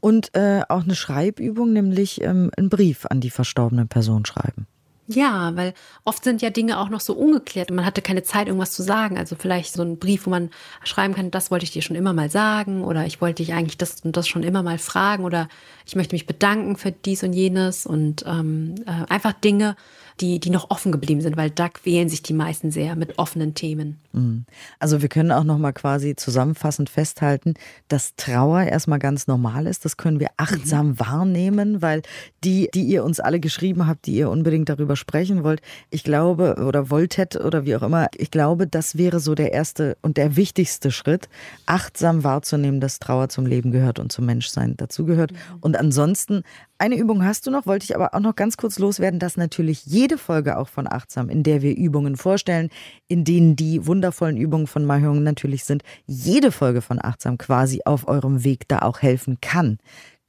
Und 0.00 0.34
äh, 0.34 0.62
auch 0.68 0.84
eine 0.84 0.94
Schreibübung, 0.94 1.72
nämlich 1.72 2.20
ähm, 2.22 2.50
einen 2.56 2.68
Brief 2.68 3.06
an 3.06 3.20
die 3.20 3.30
verstorbene 3.30 3.86
Person 3.86 4.24
schreiben. 4.24 4.66
Ja, 5.10 5.56
weil 5.56 5.72
oft 6.04 6.22
sind 6.22 6.42
ja 6.42 6.50
Dinge 6.50 6.78
auch 6.78 6.90
noch 6.90 7.00
so 7.00 7.14
ungeklärt 7.14 7.70
und 7.70 7.76
man 7.76 7.86
hatte 7.86 8.02
keine 8.02 8.24
Zeit, 8.24 8.46
irgendwas 8.46 8.72
zu 8.72 8.82
sagen. 8.82 9.16
Also 9.16 9.36
vielleicht 9.36 9.72
so 9.72 9.82
ein 9.82 9.98
Brief, 9.98 10.26
wo 10.26 10.30
man 10.30 10.50
schreiben 10.84 11.14
kann, 11.14 11.30
das 11.30 11.50
wollte 11.50 11.64
ich 11.64 11.70
dir 11.70 11.80
schon 11.80 11.96
immer 11.96 12.12
mal 12.12 12.30
sagen 12.30 12.84
oder 12.84 13.06
ich 13.06 13.22
wollte 13.22 13.42
dich 13.42 13.54
eigentlich 13.54 13.78
das 13.78 14.02
und 14.02 14.18
das 14.18 14.28
schon 14.28 14.42
immer 14.42 14.62
mal 14.62 14.76
fragen 14.76 15.24
oder 15.24 15.48
ich 15.86 15.96
möchte 15.96 16.14
mich 16.14 16.26
bedanken 16.26 16.76
für 16.76 16.92
dies 16.92 17.22
und 17.22 17.32
jenes 17.32 17.86
und 17.86 18.22
ähm, 18.26 18.74
äh, 18.86 19.10
einfach 19.10 19.32
Dinge, 19.32 19.76
die, 20.20 20.40
die 20.40 20.50
noch 20.50 20.70
offen 20.70 20.92
geblieben 20.92 21.20
sind, 21.20 21.36
weil 21.36 21.50
da 21.50 21.68
quälen 21.68 22.08
sich 22.08 22.22
die 22.22 22.32
meisten 22.32 22.70
sehr 22.70 22.96
mit 22.96 23.18
offenen 23.18 23.54
Themen. 23.54 23.98
Mhm. 24.12 24.44
Also 24.78 25.02
wir 25.02 25.08
können 25.08 25.32
auch 25.32 25.44
noch 25.44 25.58
mal 25.58 25.72
quasi 25.72 26.16
zusammenfassend 26.16 26.90
festhalten, 26.90 27.54
dass 27.88 28.14
Trauer 28.16 28.62
erstmal 28.62 28.98
ganz 28.98 29.26
normal 29.26 29.66
ist. 29.66 29.84
Das 29.84 29.96
können 29.96 30.20
wir 30.20 30.28
achtsam 30.36 30.88
mhm. 30.88 31.00
wahrnehmen, 31.00 31.82
weil 31.82 32.02
die, 32.44 32.68
die 32.74 32.84
ihr 32.84 33.04
uns 33.04 33.20
alle 33.20 33.40
geschrieben 33.40 33.86
habt, 33.86 34.06
die 34.06 34.14
ihr 34.16 34.30
unbedingt 34.30 34.68
darüber 34.68 34.96
sprechen 34.96 35.44
wollt, 35.44 35.60
ich 35.90 36.04
glaube 36.04 36.64
oder 36.66 36.90
wolltet 36.90 37.36
oder 37.36 37.64
wie 37.64 37.76
auch 37.76 37.82
immer, 37.82 38.08
ich 38.16 38.30
glaube, 38.30 38.66
das 38.66 38.98
wäre 38.98 39.20
so 39.20 39.34
der 39.34 39.52
erste 39.52 39.96
und 40.02 40.16
der 40.16 40.36
wichtigste 40.36 40.90
Schritt, 40.90 41.28
achtsam 41.66 42.24
wahrzunehmen, 42.24 42.80
dass 42.80 42.98
Trauer 42.98 43.28
zum 43.28 43.46
Leben 43.46 43.70
gehört 43.70 43.98
und 43.98 44.12
zum 44.12 44.26
Menschsein 44.26 44.76
dazugehört. 44.76 45.32
Mhm. 45.32 45.36
Und 45.60 45.76
ansonsten 45.76 46.42
eine 46.78 46.96
Übung 46.96 47.24
hast 47.24 47.46
du 47.46 47.50
noch, 47.50 47.66
wollte 47.66 47.84
ich 47.84 47.94
aber 47.94 48.14
auch 48.14 48.20
noch 48.20 48.36
ganz 48.36 48.56
kurz 48.56 48.78
loswerden, 48.78 49.18
dass 49.18 49.36
natürlich 49.36 49.84
jede 49.84 50.16
Folge 50.16 50.58
auch 50.58 50.68
von 50.68 50.86
Achtsam, 50.86 51.28
in 51.28 51.42
der 51.42 51.60
wir 51.60 51.76
Übungen 51.76 52.16
vorstellen, 52.16 52.70
in 53.08 53.24
denen 53.24 53.56
die 53.56 53.86
wundervollen 53.86 54.36
Übungen 54.36 54.68
von 54.68 54.84
Mahjong 54.84 55.22
natürlich 55.22 55.64
sind, 55.64 55.82
jede 56.06 56.52
Folge 56.52 56.80
von 56.80 56.98
Achtsam 57.02 57.36
quasi 57.36 57.82
auf 57.84 58.06
eurem 58.06 58.44
Weg 58.44 58.68
da 58.68 58.80
auch 58.80 59.02
helfen 59.02 59.38
kann. 59.40 59.78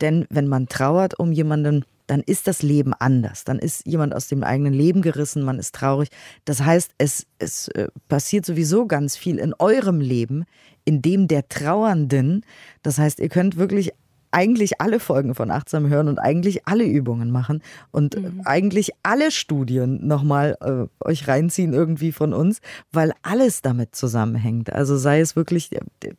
Denn 0.01 0.25
wenn 0.29 0.47
man 0.47 0.67
trauert 0.67 1.19
um 1.19 1.31
jemanden, 1.31 1.85
dann 2.07 2.21
ist 2.21 2.47
das 2.47 2.63
Leben 2.63 2.93
anders. 2.93 3.43
Dann 3.43 3.59
ist 3.59 3.85
jemand 3.85 4.15
aus 4.15 4.27
dem 4.27 4.43
eigenen 4.43 4.73
Leben 4.73 5.03
gerissen, 5.03 5.43
man 5.43 5.59
ist 5.59 5.75
traurig. 5.75 6.09
Das 6.45 6.63
heißt, 6.63 6.91
es, 6.97 7.27
es 7.38 7.67
äh, 7.69 7.89
passiert 8.07 8.45
sowieso 8.45 8.88
ganz 8.88 9.15
viel 9.15 9.38
in 9.38 9.53
eurem 9.59 10.01
Leben, 10.01 10.45
in 10.85 11.03
dem 11.03 11.27
der 11.27 11.47
Trauernden. 11.47 12.43
Das 12.81 12.97
heißt, 12.97 13.19
ihr 13.19 13.29
könnt 13.29 13.57
wirklich 13.57 13.91
eigentlich 14.31 14.79
alle 14.79 14.99
Folgen 14.99 15.35
von 15.35 15.51
Achtsam 15.51 15.87
hören 15.89 16.07
und 16.07 16.19
eigentlich 16.19 16.67
alle 16.67 16.85
Übungen 16.85 17.31
machen 17.31 17.61
und 17.91 18.15
mhm. 18.15 18.41
eigentlich 18.45 18.91
alle 19.03 19.31
Studien 19.31 20.05
nochmal 20.05 20.57
äh, 20.61 21.07
euch 21.07 21.27
reinziehen 21.27 21.73
irgendwie 21.73 22.11
von 22.11 22.33
uns, 22.33 22.61
weil 22.91 23.13
alles 23.21 23.61
damit 23.61 23.95
zusammenhängt. 23.95 24.71
Also 24.71 24.97
sei 24.97 25.19
es 25.19 25.35
wirklich 25.35 25.69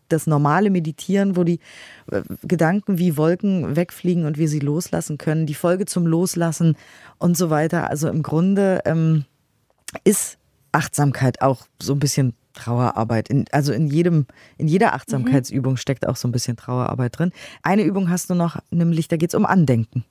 das 0.08 0.26
normale 0.26 0.70
Meditieren, 0.70 1.36
wo 1.36 1.44
die 1.44 1.60
äh, 2.10 2.22
Gedanken 2.42 2.98
wie 2.98 3.16
Wolken 3.16 3.76
wegfliegen 3.76 4.24
und 4.24 4.38
wir 4.38 4.48
sie 4.48 4.60
loslassen 4.60 5.18
können, 5.18 5.46
die 5.46 5.54
Folge 5.54 5.86
zum 5.86 6.06
Loslassen 6.06 6.76
und 7.18 7.36
so 7.36 7.50
weiter. 7.50 7.88
Also 7.88 8.08
im 8.08 8.22
Grunde 8.22 8.80
ähm, 8.84 9.24
ist 10.04 10.38
Achtsamkeit 10.72 11.42
auch 11.42 11.66
so 11.80 11.92
ein 11.94 11.98
bisschen 11.98 12.34
Trauerarbeit. 12.52 13.28
In, 13.28 13.44
also 13.52 13.72
in 13.72 13.86
jedem, 13.86 14.26
in 14.58 14.68
jeder 14.68 14.94
Achtsamkeitsübung 14.94 15.76
steckt 15.76 16.06
auch 16.06 16.16
so 16.16 16.28
ein 16.28 16.32
bisschen 16.32 16.56
Trauerarbeit 16.56 17.18
drin. 17.18 17.32
Eine 17.62 17.82
Übung 17.82 18.10
hast 18.10 18.30
du 18.30 18.34
noch, 18.34 18.58
nämlich 18.70 19.08
da 19.08 19.16
geht 19.16 19.30
es 19.30 19.34
um 19.34 19.46
Andenken. 19.46 20.04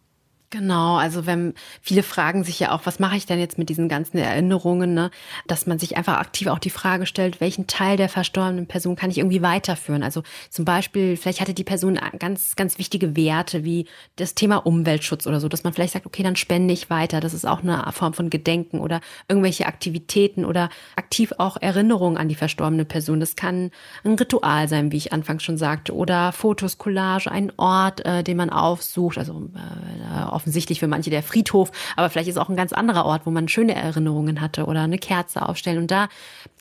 Genau, 0.52 0.96
also 0.96 1.28
wenn 1.28 1.54
viele 1.80 2.02
fragen 2.02 2.44
sich 2.44 2.60
ja 2.60 2.72
auch, 2.72 2.88
was 2.88 2.98
mache 2.98 3.16
ich 3.16 3.28
denn 3.28 3.38
jetzt 3.38 3.60
mit 3.60 3.70
diesen 3.70 3.88
ganzen 3.88 4.18
Erinnerungen, 4.18 4.96
ne? 4.96 5.12
dass 5.46 5.68
man 5.68 5.78
sich 5.78 5.96
einfach 5.96 6.18
aktiv 6.18 6.48
auch 6.48 6.58
die 6.58 6.72
Frage 6.72 7.06
stellt, 7.06 7.40
welchen 7.40 7.68
Teil 7.68 7.98
der 7.98 8.10
verstorbenen 8.10 8.66
Person 8.66 8.96
kann 8.96 9.12
ich 9.12 9.20
irgendwie 9.20 9.44
weiterführen? 9.44 10.02
Also 10.02 10.24
zum 10.50 10.66
Beispiel, 10.66 11.18
vielleicht 11.18 11.40
hatte 11.40 11.54
die 11.54 11.64
Person 11.64 12.00
ganz, 12.18 12.56
ganz 12.56 12.80
wichtige 12.80 13.16
Werte 13.16 13.64
wie 13.64 13.86
das 14.16 14.34
Thema 14.34 14.66
Umweltschutz 14.66 15.28
oder 15.28 15.40
so, 15.40 15.50
dass 15.50 15.64
man 15.64 15.74
vielleicht 15.74 15.94
sagt, 15.94 16.08
okay, 16.08 16.24
dann 16.24 16.36
spende 16.36 16.74
ich 16.74 16.90
weiter. 16.90 17.20
Das 17.20 17.36
ist 17.36 17.46
auch 17.46 17.62
eine 17.62 17.86
Form 17.92 18.16
von 18.16 18.32
Gedenken 18.32 18.80
oder 18.80 19.02
irgendwelche 19.28 19.68
Aktivitäten 19.68 20.46
oder 20.46 20.70
aktiv 20.96 21.32
auch 21.38 21.58
Erinnerungen 21.58 22.18
an 22.18 22.28
die 22.28 22.34
verstorbene 22.34 22.86
Person. 22.86 23.20
Das 23.20 23.36
kann 23.36 23.70
ein 24.04 24.16
Ritual 24.16 24.68
sein, 24.68 24.92
wie 24.92 24.98
ich 24.98 25.14
anfangs 25.14 25.44
schon 25.44 25.60
sagte, 25.60 25.94
oder 25.94 26.32
Fotos, 26.32 26.80
Collage, 26.80 27.30
ein 27.30 27.52
Ort, 27.58 28.04
äh, 28.04 28.24
den 28.24 28.38
man 28.38 28.50
aufsucht, 28.50 29.20
also 29.20 29.52
äh, 29.54 30.39
offensichtlich 30.40 30.80
für 30.80 30.88
manche 30.88 31.10
der 31.10 31.22
Friedhof, 31.22 31.72
aber 31.98 32.10
vielleicht 32.10 32.30
ist 32.30 32.38
auch 32.38 32.48
ein 32.48 32.56
ganz 32.56 32.72
anderer 32.72 33.06
Ort, 33.06 33.26
wo 33.26 33.32
man 33.32 33.50
schöne 33.50 33.76
Erinnerungen 33.76 34.40
hatte 34.40 34.66
oder 34.66 34.82
eine 34.84 34.98
Kerze 34.98 35.48
aufstellen 35.48 35.80
und 35.80 35.92
da 35.92 36.08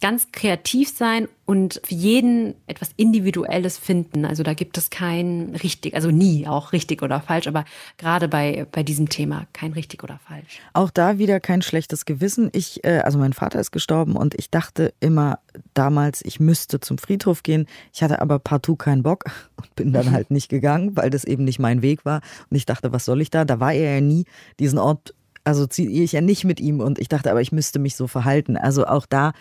ganz 0.00 0.32
kreativ 0.32 0.88
sein 0.88 1.28
und 1.48 1.80
für 1.82 1.94
jeden 1.94 2.56
etwas 2.66 2.90
Individuelles 2.96 3.78
finden. 3.78 4.26
Also 4.26 4.42
da 4.42 4.52
gibt 4.52 4.76
es 4.76 4.90
kein 4.90 5.56
richtig, 5.62 5.94
also 5.94 6.10
nie 6.10 6.46
auch 6.46 6.72
richtig 6.74 7.02
oder 7.02 7.22
falsch, 7.22 7.46
aber 7.46 7.64
gerade 7.96 8.28
bei, 8.28 8.66
bei 8.70 8.82
diesem 8.82 9.08
Thema 9.08 9.46
kein 9.54 9.72
richtig 9.72 10.04
oder 10.04 10.20
falsch. 10.28 10.60
Auch 10.74 10.90
da 10.90 11.16
wieder 11.16 11.40
kein 11.40 11.62
schlechtes 11.62 12.04
Gewissen. 12.04 12.50
Ich, 12.52 12.84
äh, 12.84 12.98
also 12.98 13.18
mein 13.18 13.32
Vater 13.32 13.58
ist 13.60 13.70
gestorben 13.70 14.14
und 14.14 14.34
ich 14.34 14.50
dachte 14.50 14.92
immer 15.00 15.38
damals, 15.72 16.22
ich 16.22 16.38
müsste 16.38 16.80
zum 16.80 16.98
Friedhof 16.98 17.42
gehen. 17.42 17.64
Ich 17.94 18.02
hatte 18.02 18.20
aber 18.20 18.38
partout 18.38 18.76
keinen 18.76 19.02
Bock 19.02 19.24
und 19.56 19.74
bin 19.74 19.94
dann 19.94 20.10
halt 20.12 20.30
nicht 20.30 20.50
gegangen, 20.50 20.98
weil 20.98 21.08
das 21.08 21.24
eben 21.24 21.44
nicht 21.44 21.58
mein 21.58 21.80
Weg 21.80 22.04
war. 22.04 22.20
Und 22.50 22.58
ich 22.58 22.66
dachte, 22.66 22.92
was 22.92 23.06
soll 23.06 23.22
ich 23.22 23.30
da? 23.30 23.46
Da 23.46 23.58
war 23.58 23.72
er 23.72 23.94
ja 23.94 24.00
nie. 24.02 24.26
Diesen 24.58 24.78
Ort 24.78 25.14
also 25.44 25.66
ziehe 25.66 25.88
ich 26.04 26.12
ja 26.12 26.20
nicht 26.20 26.44
mit 26.44 26.60
ihm 26.60 26.80
und 26.80 26.98
ich 26.98 27.08
dachte, 27.08 27.30
aber 27.30 27.40
ich 27.40 27.52
müsste 27.52 27.78
mich 27.78 27.96
so 27.96 28.06
verhalten. 28.06 28.58
Also 28.58 28.86
auch 28.86 29.06
da 29.06 29.32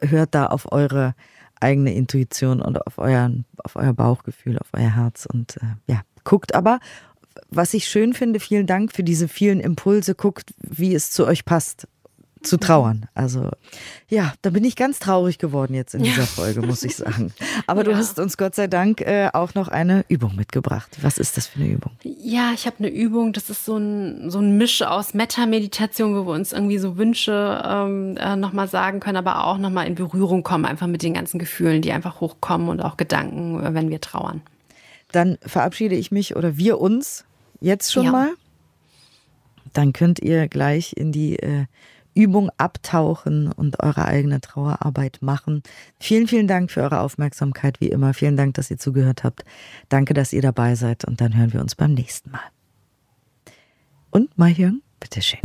hört 0.00 0.34
da 0.34 0.46
auf 0.46 0.72
eure 0.72 1.14
eigene 1.62 1.94
Intuition 1.94 2.60
und 2.60 2.86
auf, 2.86 2.98
euren, 2.98 3.44
auf 3.58 3.76
euer 3.76 3.92
Bauchgefühl, 3.92 4.58
auf 4.58 4.68
euer 4.72 4.94
Herz 4.94 5.26
und 5.26 5.56
äh, 5.58 5.92
ja, 5.92 6.02
guckt. 6.24 6.54
Aber, 6.54 6.80
was 7.48 7.74
ich 7.74 7.86
schön 7.86 8.12
finde, 8.12 8.40
vielen 8.40 8.66
Dank 8.66 8.92
für 8.92 9.02
diese 9.02 9.28
vielen 9.28 9.60
Impulse, 9.60 10.14
guckt, 10.14 10.54
wie 10.58 10.94
es 10.94 11.10
zu 11.10 11.26
euch 11.26 11.44
passt 11.44 11.88
zu 12.42 12.58
trauern. 12.58 13.06
Also 13.14 13.50
ja, 14.08 14.32
da 14.42 14.50
bin 14.50 14.64
ich 14.64 14.76
ganz 14.76 14.98
traurig 14.98 15.38
geworden 15.38 15.74
jetzt 15.74 15.94
in 15.94 16.02
dieser 16.02 16.22
Folge, 16.26 16.62
muss 16.62 16.82
ich 16.82 16.96
sagen. 16.96 17.32
Aber 17.66 17.80
ja. 17.80 17.84
du 17.84 17.96
hast 17.96 18.18
uns 18.18 18.36
Gott 18.36 18.54
sei 18.54 18.66
Dank 18.66 19.00
äh, 19.00 19.30
auch 19.32 19.54
noch 19.54 19.68
eine 19.68 20.04
Übung 20.08 20.36
mitgebracht. 20.36 20.98
Was 21.02 21.18
ist 21.18 21.36
das 21.36 21.46
für 21.46 21.60
eine 21.60 21.68
Übung? 21.68 21.92
Ja, 22.02 22.52
ich 22.54 22.66
habe 22.66 22.76
eine 22.78 22.88
Übung, 22.88 23.32
das 23.32 23.50
ist 23.50 23.64
so 23.64 23.76
ein, 23.76 24.30
so 24.30 24.38
ein 24.38 24.56
Misch 24.56 24.82
aus 24.82 25.14
Metta-Meditation, 25.14 26.14
wo 26.14 26.26
wir 26.26 26.34
uns 26.34 26.52
irgendwie 26.52 26.78
so 26.78 26.96
Wünsche 26.96 27.62
ähm, 27.64 28.16
äh, 28.16 28.36
nochmal 28.36 28.68
sagen 28.68 29.00
können, 29.00 29.16
aber 29.16 29.44
auch 29.44 29.58
nochmal 29.58 29.86
in 29.86 29.94
Berührung 29.94 30.42
kommen, 30.42 30.64
einfach 30.64 30.86
mit 30.86 31.02
den 31.02 31.14
ganzen 31.14 31.38
Gefühlen, 31.38 31.82
die 31.82 31.92
einfach 31.92 32.20
hochkommen 32.20 32.68
und 32.68 32.80
auch 32.80 32.96
Gedanken, 32.96 33.64
äh, 33.64 33.74
wenn 33.74 33.90
wir 33.90 34.00
trauern. 34.00 34.42
Dann 35.12 35.38
verabschiede 35.44 35.94
ich 35.94 36.10
mich 36.10 36.36
oder 36.36 36.56
wir 36.56 36.80
uns 36.80 37.24
jetzt 37.60 37.92
schon 37.92 38.04
ja. 38.04 38.12
mal. 38.12 38.30
Dann 39.72 39.92
könnt 39.92 40.20
ihr 40.20 40.48
gleich 40.48 40.94
in 40.96 41.12
die 41.12 41.38
äh, 41.38 41.64
Übung 42.14 42.50
abtauchen 42.56 43.50
und 43.50 43.82
eure 43.82 44.04
eigene 44.04 44.40
Trauerarbeit 44.40 45.18
machen. 45.20 45.62
Vielen, 45.98 46.26
vielen 46.26 46.46
Dank 46.46 46.70
für 46.70 46.82
eure 46.82 47.00
Aufmerksamkeit, 47.00 47.80
wie 47.80 47.88
immer. 47.88 48.14
Vielen 48.14 48.36
Dank, 48.36 48.54
dass 48.54 48.70
ihr 48.70 48.78
zugehört 48.78 49.24
habt. 49.24 49.44
Danke, 49.88 50.14
dass 50.14 50.32
ihr 50.32 50.42
dabei 50.42 50.74
seid 50.74 51.04
und 51.04 51.20
dann 51.20 51.36
hören 51.36 51.52
wir 51.52 51.60
uns 51.60 51.74
beim 51.74 51.94
nächsten 51.94 52.30
Mal. 52.30 52.40
Und 54.10 54.36
Mahjong, 54.36 54.82
bitteschön. 55.00 55.40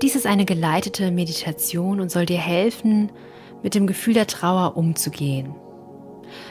Dies 0.00 0.14
ist 0.16 0.26
eine 0.26 0.44
geleitete 0.44 1.10
Meditation 1.10 2.00
und 2.00 2.10
soll 2.10 2.24
dir 2.24 2.38
helfen, 2.38 3.10
mit 3.62 3.74
dem 3.74 3.86
Gefühl 3.86 4.14
der 4.14 4.26
Trauer 4.26 4.76
umzugehen. 4.76 5.54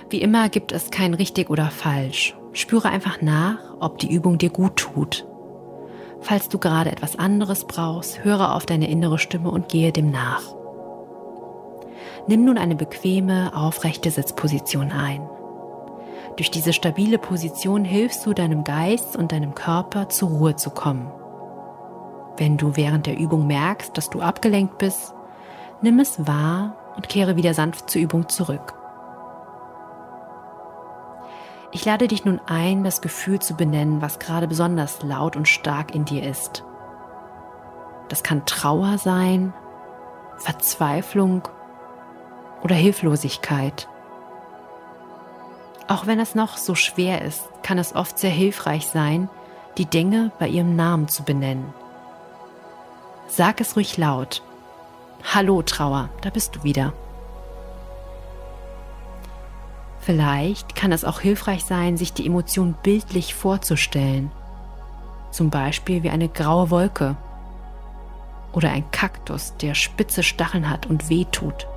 Wie 0.09 0.21
immer 0.21 0.49
gibt 0.49 0.71
es 0.71 0.91
kein 0.91 1.13
richtig 1.13 1.49
oder 1.49 1.71
falsch. 1.71 2.35
Spüre 2.53 2.89
einfach 2.89 3.21
nach, 3.21 3.59
ob 3.79 3.97
die 3.99 4.11
Übung 4.11 4.37
dir 4.37 4.49
gut 4.49 4.75
tut 4.75 5.28
Falls 6.21 6.49
du 6.49 6.57
gerade 6.57 6.91
etwas 6.91 7.17
anderes 7.17 7.65
brauchst, 7.65 8.23
höre 8.23 8.55
auf 8.55 8.65
deine 8.65 8.89
innere 8.89 9.19
Stimme 9.19 9.49
und 9.51 9.69
gehe 9.69 9.91
dem 9.91 10.11
nach. 10.11 10.43
Nimm 12.27 12.45
nun 12.45 12.57
eine 12.57 12.75
bequeme, 12.75 13.51
aufrechte 13.55 14.11
Sitzposition 14.11 14.91
ein. 14.91 15.27
Durch 16.35 16.51
diese 16.51 16.73
stabile 16.73 17.17
Position 17.17 17.83
hilfst 17.83 18.25
du 18.25 18.33
deinem 18.33 18.63
Geist 18.63 19.15
und 19.15 19.31
deinem 19.31 19.55
Körper 19.55 20.09
zur 20.09 20.29
Ruhe 20.29 20.55
zu 20.55 20.69
kommen. 20.69 21.11
Wenn 22.37 22.57
du 22.57 22.75
während 22.77 23.07
der 23.07 23.17
Übung 23.17 23.47
merkst, 23.47 23.97
dass 23.97 24.09
du 24.09 24.21
abgelenkt 24.21 24.77
bist, 24.77 25.13
nimm 25.81 25.99
es 25.99 26.25
wahr 26.27 26.77
und 26.95 27.09
kehre 27.09 27.35
wieder 27.35 27.53
sanft 27.53 27.89
zur 27.89 28.01
Übung 28.01 28.29
zurück. 28.29 28.78
Ich 31.71 31.85
lade 31.85 32.07
dich 32.07 32.25
nun 32.25 32.41
ein, 32.47 32.83
das 32.83 33.01
Gefühl 33.01 33.39
zu 33.39 33.55
benennen, 33.55 34.01
was 34.01 34.19
gerade 34.19 34.47
besonders 34.47 35.03
laut 35.03 35.35
und 35.35 35.47
stark 35.47 35.93
in 35.93 36.05
dir 36.05 36.23
ist. 36.23 36.63
Das 38.07 38.23
kann 38.23 38.45
Trauer 38.45 38.97
sein, 38.97 39.53
Verzweiflung 40.37 41.47
oder 42.63 42.75
Hilflosigkeit. 42.75 43.87
Auch 45.87 46.07
wenn 46.07 46.19
es 46.19 46.33
noch 46.33 46.57
so 46.57 46.73
schwer 46.73 47.21
ist, 47.21 47.47
kann 47.61 47.77
es 47.77 47.95
oft 47.95 48.17
sehr 48.17 48.31
hilfreich 48.31 48.87
sein, 48.87 49.29
die 49.77 49.85
Dinge 49.85 50.31
bei 50.39 50.47
ihrem 50.47 50.75
Namen 50.75 51.07
zu 51.07 51.23
benennen. 51.23 51.73
Sag 53.27 53.61
es 53.61 53.75
ruhig 53.75 53.97
laut. 53.97 54.41
Hallo 55.33 55.61
Trauer, 55.61 56.09
da 56.21 56.31
bist 56.31 56.55
du 56.55 56.63
wieder. 56.63 56.93
Vielleicht 60.09 60.75
kann 60.75 60.91
es 60.91 61.05
auch 61.05 61.19
hilfreich 61.19 61.63
sein, 61.65 61.95
sich 61.95 62.13
die 62.13 62.25
Emotion 62.25 62.73
bildlich 62.81 63.35
vorzustellen. 63.35 64.31
Zum 65.29 65.51
Beispiel 65.51 66.01
wie 66.01 66.09
eine 66.09 66.27
graue 66.27 66.71
Wolke 66.71 67.15
oder 68.51 68.71
ein 68.71 68.89
Kaktus, 68.89 69.55
der 69.57 69.75
spitze 69.75 70.23
Stacheln 70.23 70.67
hat 70.67 70.87
und 70.87 71.11
weh 71.11 71.25
tut. 71.31 71.67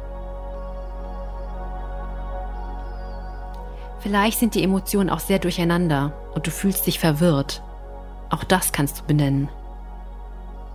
Vielleicht 4.00 4.38
sind 4.38 4.54
die 4.54 4.64
Emotionen 4.64 5.10
auch 5.10 5.20
sehr 5.20 5.38
durcheinander 5.38 6.14
und 6.34 6.46
du 6.46 6.50
fühlst 6.50 6.86
dich 6.86 6.98
verwirrt. 6.98 7.62
Auch 8.30 8.44
das 8.44 8.72
kannst 8.72 9.00
du 9.00 9.04
benennen. 9.04 9.50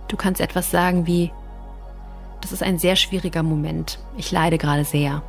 Du 0.06 0.16
kannst 0.16 0.40
etwas 0.40 0.70
sagen 0.70 1.08
wie, 1.08 1.32
das 2.40 2.52
ist 2.52 2.62
ein 2.62 2.78
sehr 2.78 2.94
schwieriger 2.94 3.42
Moment, 3.42 3.98
ich 4.16 4.30
leide 4.30 4.58
gerade 4.58 4.84
sehr. 4.84 5.24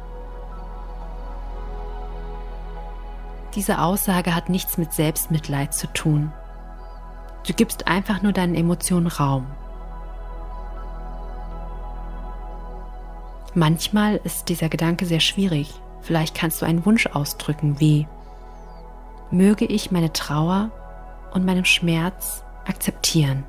Diese 3.60 3.82
Aussage 3.82 4.36
hat 4.36 4.48
nichts 4.48 4.78
mit 4.78 4.94
Selbstmitleid 4.94 5.74
zu 5.74 5.88
tun. 5.88 6.32
Du 7.46 7.52
gibst 7.52 7.90
einfach 7.90 8.22
nur 8.22 8.32
deinen 8.32 8.56
Emotionen 8.56 9.08
Raum. 9.08 9.48
Manchmal 13.54 14.16
ist 14.24 14.48
dieser 14.48 14.70
Gedanke 14.70 15.06
sehr 15.06 15.20
schwierig. 15.20 15.74
Vielleicht 16.00 16.36
kannst 16.36 16.62
du 16.62 16.66
einen 16.66 16.86
Wunsch 16.86 17.08
ausdrücken 17.08 17.82
wie, 17.82 18.08
möge 19.30 19.66
ich 19.66 19.92
meine 19.92 20.14
Trauer 20.14 20.72
und 21.34 21.44
meinen 21.44 21.66
Schmerz 21.66 22.46
akzeptieren. 22.66 23.44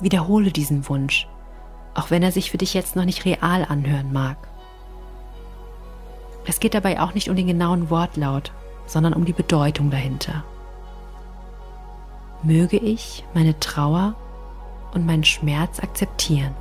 Wiederhole 0.00 0.50
diesen 0.50 0.88
Wunsch, 0.88 1.28
auch 1.92 2.10
wenn 2.10 2.22
er 2.22 2.32
sich 2.32 2.50
für 2.50 2.56
dich 2.56 2.72
jetzt 2.72 2.96
noch 2.96 3.04
nicht 3.04 3.26
real 3.26 3.66
anhören 3.68 4.14
mag. 4.14 4.38
Es 6.46 6.60
geht 6.60 6.74
dabei 6.74 7.00
auch 7.00 7.14
nicht 7.14 7.30
um 7.30 7.36
den 7.36 7.46
genauen 7.46 7.90
Wortlaut, 7.90 8.52
sondern 8.86 9.14
um 9.14 9.24
die 9.24 9.32
Bedeutung 9.32 9.90
dahinter. 9.90 10.44
Möge 12.42 12.76
ich 12.76 13.24
meine 13.32 13.58
Trauer 13.58 14.14
und 14.92 15.06
meinen 15.06 15.24
Schmerz 15.24 15.80
akzeptieren. 15.80 16.54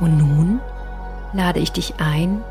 Und 0.00 0.18
nun 0.18 0.60
lade 1.32 1.58
ich 1.60 1.72
dich 1.72 1.94
ein, 1.98 2.42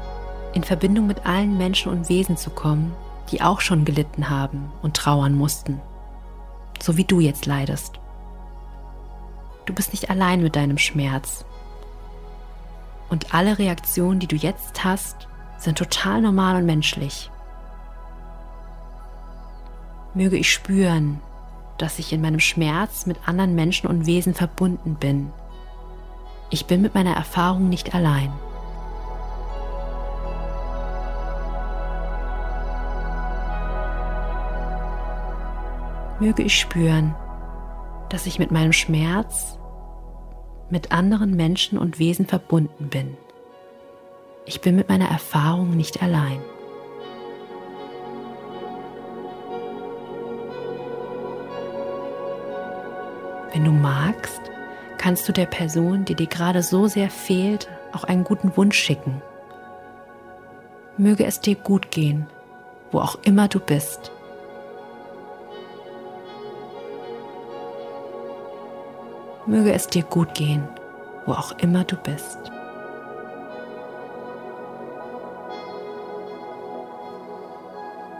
in 0.53 0.63
Verbindung 0.63 1.07
mit 1.07 1.25
allen 1.25 1.57
Menschen 1.57 1.91
und 1.91 2.09
Wesen 2.09 2.35
zu 2.35 2.49
kommen, 2.49 2.93
die 3.31 3.41
auch 3.41 3.61
schon 3.61 3.85
gelitten 3.85 4.29
haben 4.29 4.71
und 4.81 4.97
trauern 4.97 5.35
mussten, 5.35 5.79
so 6.81 6.97
wie 6.97 7.05
du 7.05 7.19
jetzt 7.19 7.45
leidest. 7.45 7.99
Du 9.67 9.73
bist 9.73 9.93
nicht 9.93 10.09
allein 10.09 10.41
mit 10.41 10.55
deinem 10.55 10.79
Schmerz. 10.79 11.45
Und 13.09 13.35
alle 13.35 13.59
Reaktionen, 13.59 14.19
die 14.19 14.27
du 14.27 14.35
jetzt 14.35 14.83
hast, 14.83 15.27
sind 15.59 15.77
total 15.77 16.21
normal 16.21 16.55
und 16.55 16.65
menschlich. 16.65 17.29
Möge 20.15 20.37
ich 20.37 20.51
spüren, 20.51 21.19
dass 21.77 21.99
ich 21.99 22.11
in 22.11 22.21
meinem 22.21 22.39
Schmerz 22.39 23.05
mit 23.05 23.27
anderen 23.27 23.53
Menschen 23.53 23.85
und 23.85 24.07
Wesen 24.07 24.33
verbunden 24.33 24.95
bin 24.95 25.31
ich 26.49 26.65
bin 26.65 26.81
mit 26.81 26.95
meiner 26.95 27.13
Erfahrung 27.13 27.67
nicht 27.67 27.93
allein. 27.93 28.31
Möge 36.19 36.43
ich 36.43 36.57
spüren, 36.57 37.13
dass 38.09 38.25
ich 38.25 38.39
mit 38.39 38.51
meinem 38.51 38.73
Schmerz 38.73 39.57
mit 40.69 40.91
anderen 40.91 41.35
Menschen 41.35 41.77
und 41.77 41.99
Wesen 41.99 42.25
verbunden 42.25 42.89
bin. 42.89 43.17
Ich 44.45 44.61
bin 44.61 44.75
mit 44.75 44.89
meiner 44.89 45.09
Erfahrung 45.09 45.71
nicht 45.71 46.01
allein. 46.01 46.41
Wenn 53.53 53.63
du 53.63 53.71
magst, 53.71 54.41
kannst 54.97 55.27
du 55.27 55.33
der 55.33 55.45
Person, 55.45 56.05
die 56.05 56.15
dir 56.15 56.27
gerade 56.27 56.61
so 56.61 56.87
sehr 56.87 57.09
fehlt, 57.09 57.69
auch 57.93 58.03
einen 58.03 58.23
guten 58.23 58.55
Wunsch 58.57 58.77
schicken. 58.77 59.21
Möge 60.97 61.25
es 61.25 61.39
dir 61.39 61.55
gut 61.55 61.91
gehen, 61.91 62.27
wo 62.91 62.99
auch 62.99 63.17
immer 63.23 63.47
du 63.47 63.59
bist. 63.59 64.11
Möge 69.47 69.71
es 69.71 69.87
dir 69.87 70.03
gut 70.03 70.33
gehen, 70.33 70.67
wo 71.25 71.31
auch 71.31 71.53
immer 71.59 71.85
du 71.85 71.95
bist. 71.95 72.37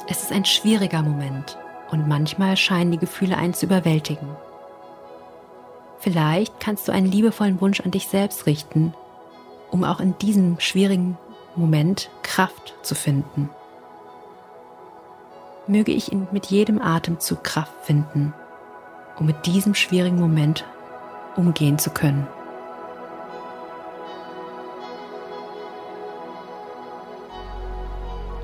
Es 0.10 0.24
ist 0.24 0.32
ein 0.32 0.46
schwieriger 0.46 1.02
Moment 1.02 1.58
und 1.92 2.08
manchmal 2.08 2.56
scheinen 2.56 2.92
die 2.92 2.98
Gefühle 2.98 3.38
einen 3.38 3.54
zu 3.54 3.66
überwältigen. 3.66 4.30
Vielleicht 6.00 6.62
kannst 6.62 6.88
du 6.88 6.94
einen 6.94 7.12
liebevollen 7.12 7.60
Wunsch 7.60 7.82
an 7.82 7.92
dich 7.92 8.08
selbst 8.08 8.46
richten, 8.46 8.94
um 9.70 9.84
auch 9.84 10.00
in 10.00 10.18
diesem 10.20 10.62
schwierigen 10.62 11.18
Moment 11.58 12.10
Kraft 12.24 12.76
zu 12.84 12.96
finden. 12.96 13.50
Möge 15.68 15.92
ich 15.92 16.14
mit 16.32 16.46
jedem 16.46 16.82
Atemzug 16.82 17.44
Kraft 17.44 17.74
finden, 17.84 18.34
um 19.20 19.26
mit 19.26 19.46
diesem 19.46 19.76
schwierigen 19.76 20.22
Moment 20.22 20.64
umgehen 21.38 21.80
zu 21.80 21.90
können. 21.92 22.28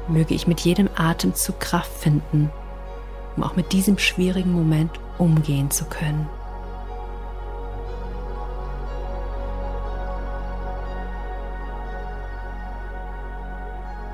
Möge 0.07 0.33
ich 0.33 0.47
mit 0.47 0.61
jedem 0.61 0.89
Atemzug 0.95 1.59
Kraft 1.59 1.91
finden, 1.91 2.49
um 3.35 3.43
auch 3.43 3.55
mit 3.55 3.71
diesem 3.71 3.97
schwierigen 3.97 4.53
Moment 4.53 4.91
umgehen 5.17 5.71
zu 5.71 5.85
können. 5.85 6.27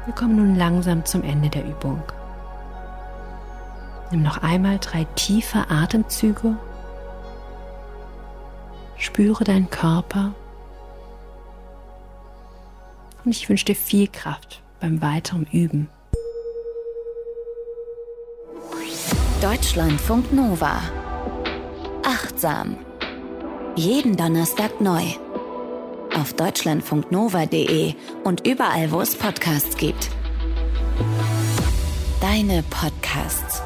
Wir 0.05 0.15
kommen 0.15 0.37
nun 0.37 0.55
langsam 0.55 1.05
zum 1.05 1.23
Ende 1.23 1.49
der 1.49 1.65
Übung. 1.65 2.01
Nimm 4.11 4.23
noch 4.23 4.41
einmal 4.41 4.79
drei 4.79 5.03
tiefe 5.15 5.69
Atemzüge. 5.69 6.55
Spüre 8.99 9.43
deinen 9.43 9.69
Körper. 9.69 10.33
Und 13.25 13.31
ich 13.31 13.49
wünsche 13.49 13.65
dir 13.65 13.75
viel 13.75 14.07
Kraft 14.07 14.61
beim 14.79 15.01
weiteren 15.01 15.47
Üben. 15.51 15.89
Deutschlandfunk 19.41 20.31
Nova. 20.31 20.81
Achtsam. 22.03 22.77
Jeden 23.75 24.17
Donnerstag 24.17 24.81
neu 24.81 25.03
auf 26.19 26.33
deutschlandfunknova.de 26.33 27.93
und 28.23 28.45
überall, 28.45 28.91
wo 28.91 29.01
es 29.01 29.15
Podcasts 29.15 29.77
gibt. 29.77 30.09
Deine 32.19 32.63
Podcasts. 32.69 33.61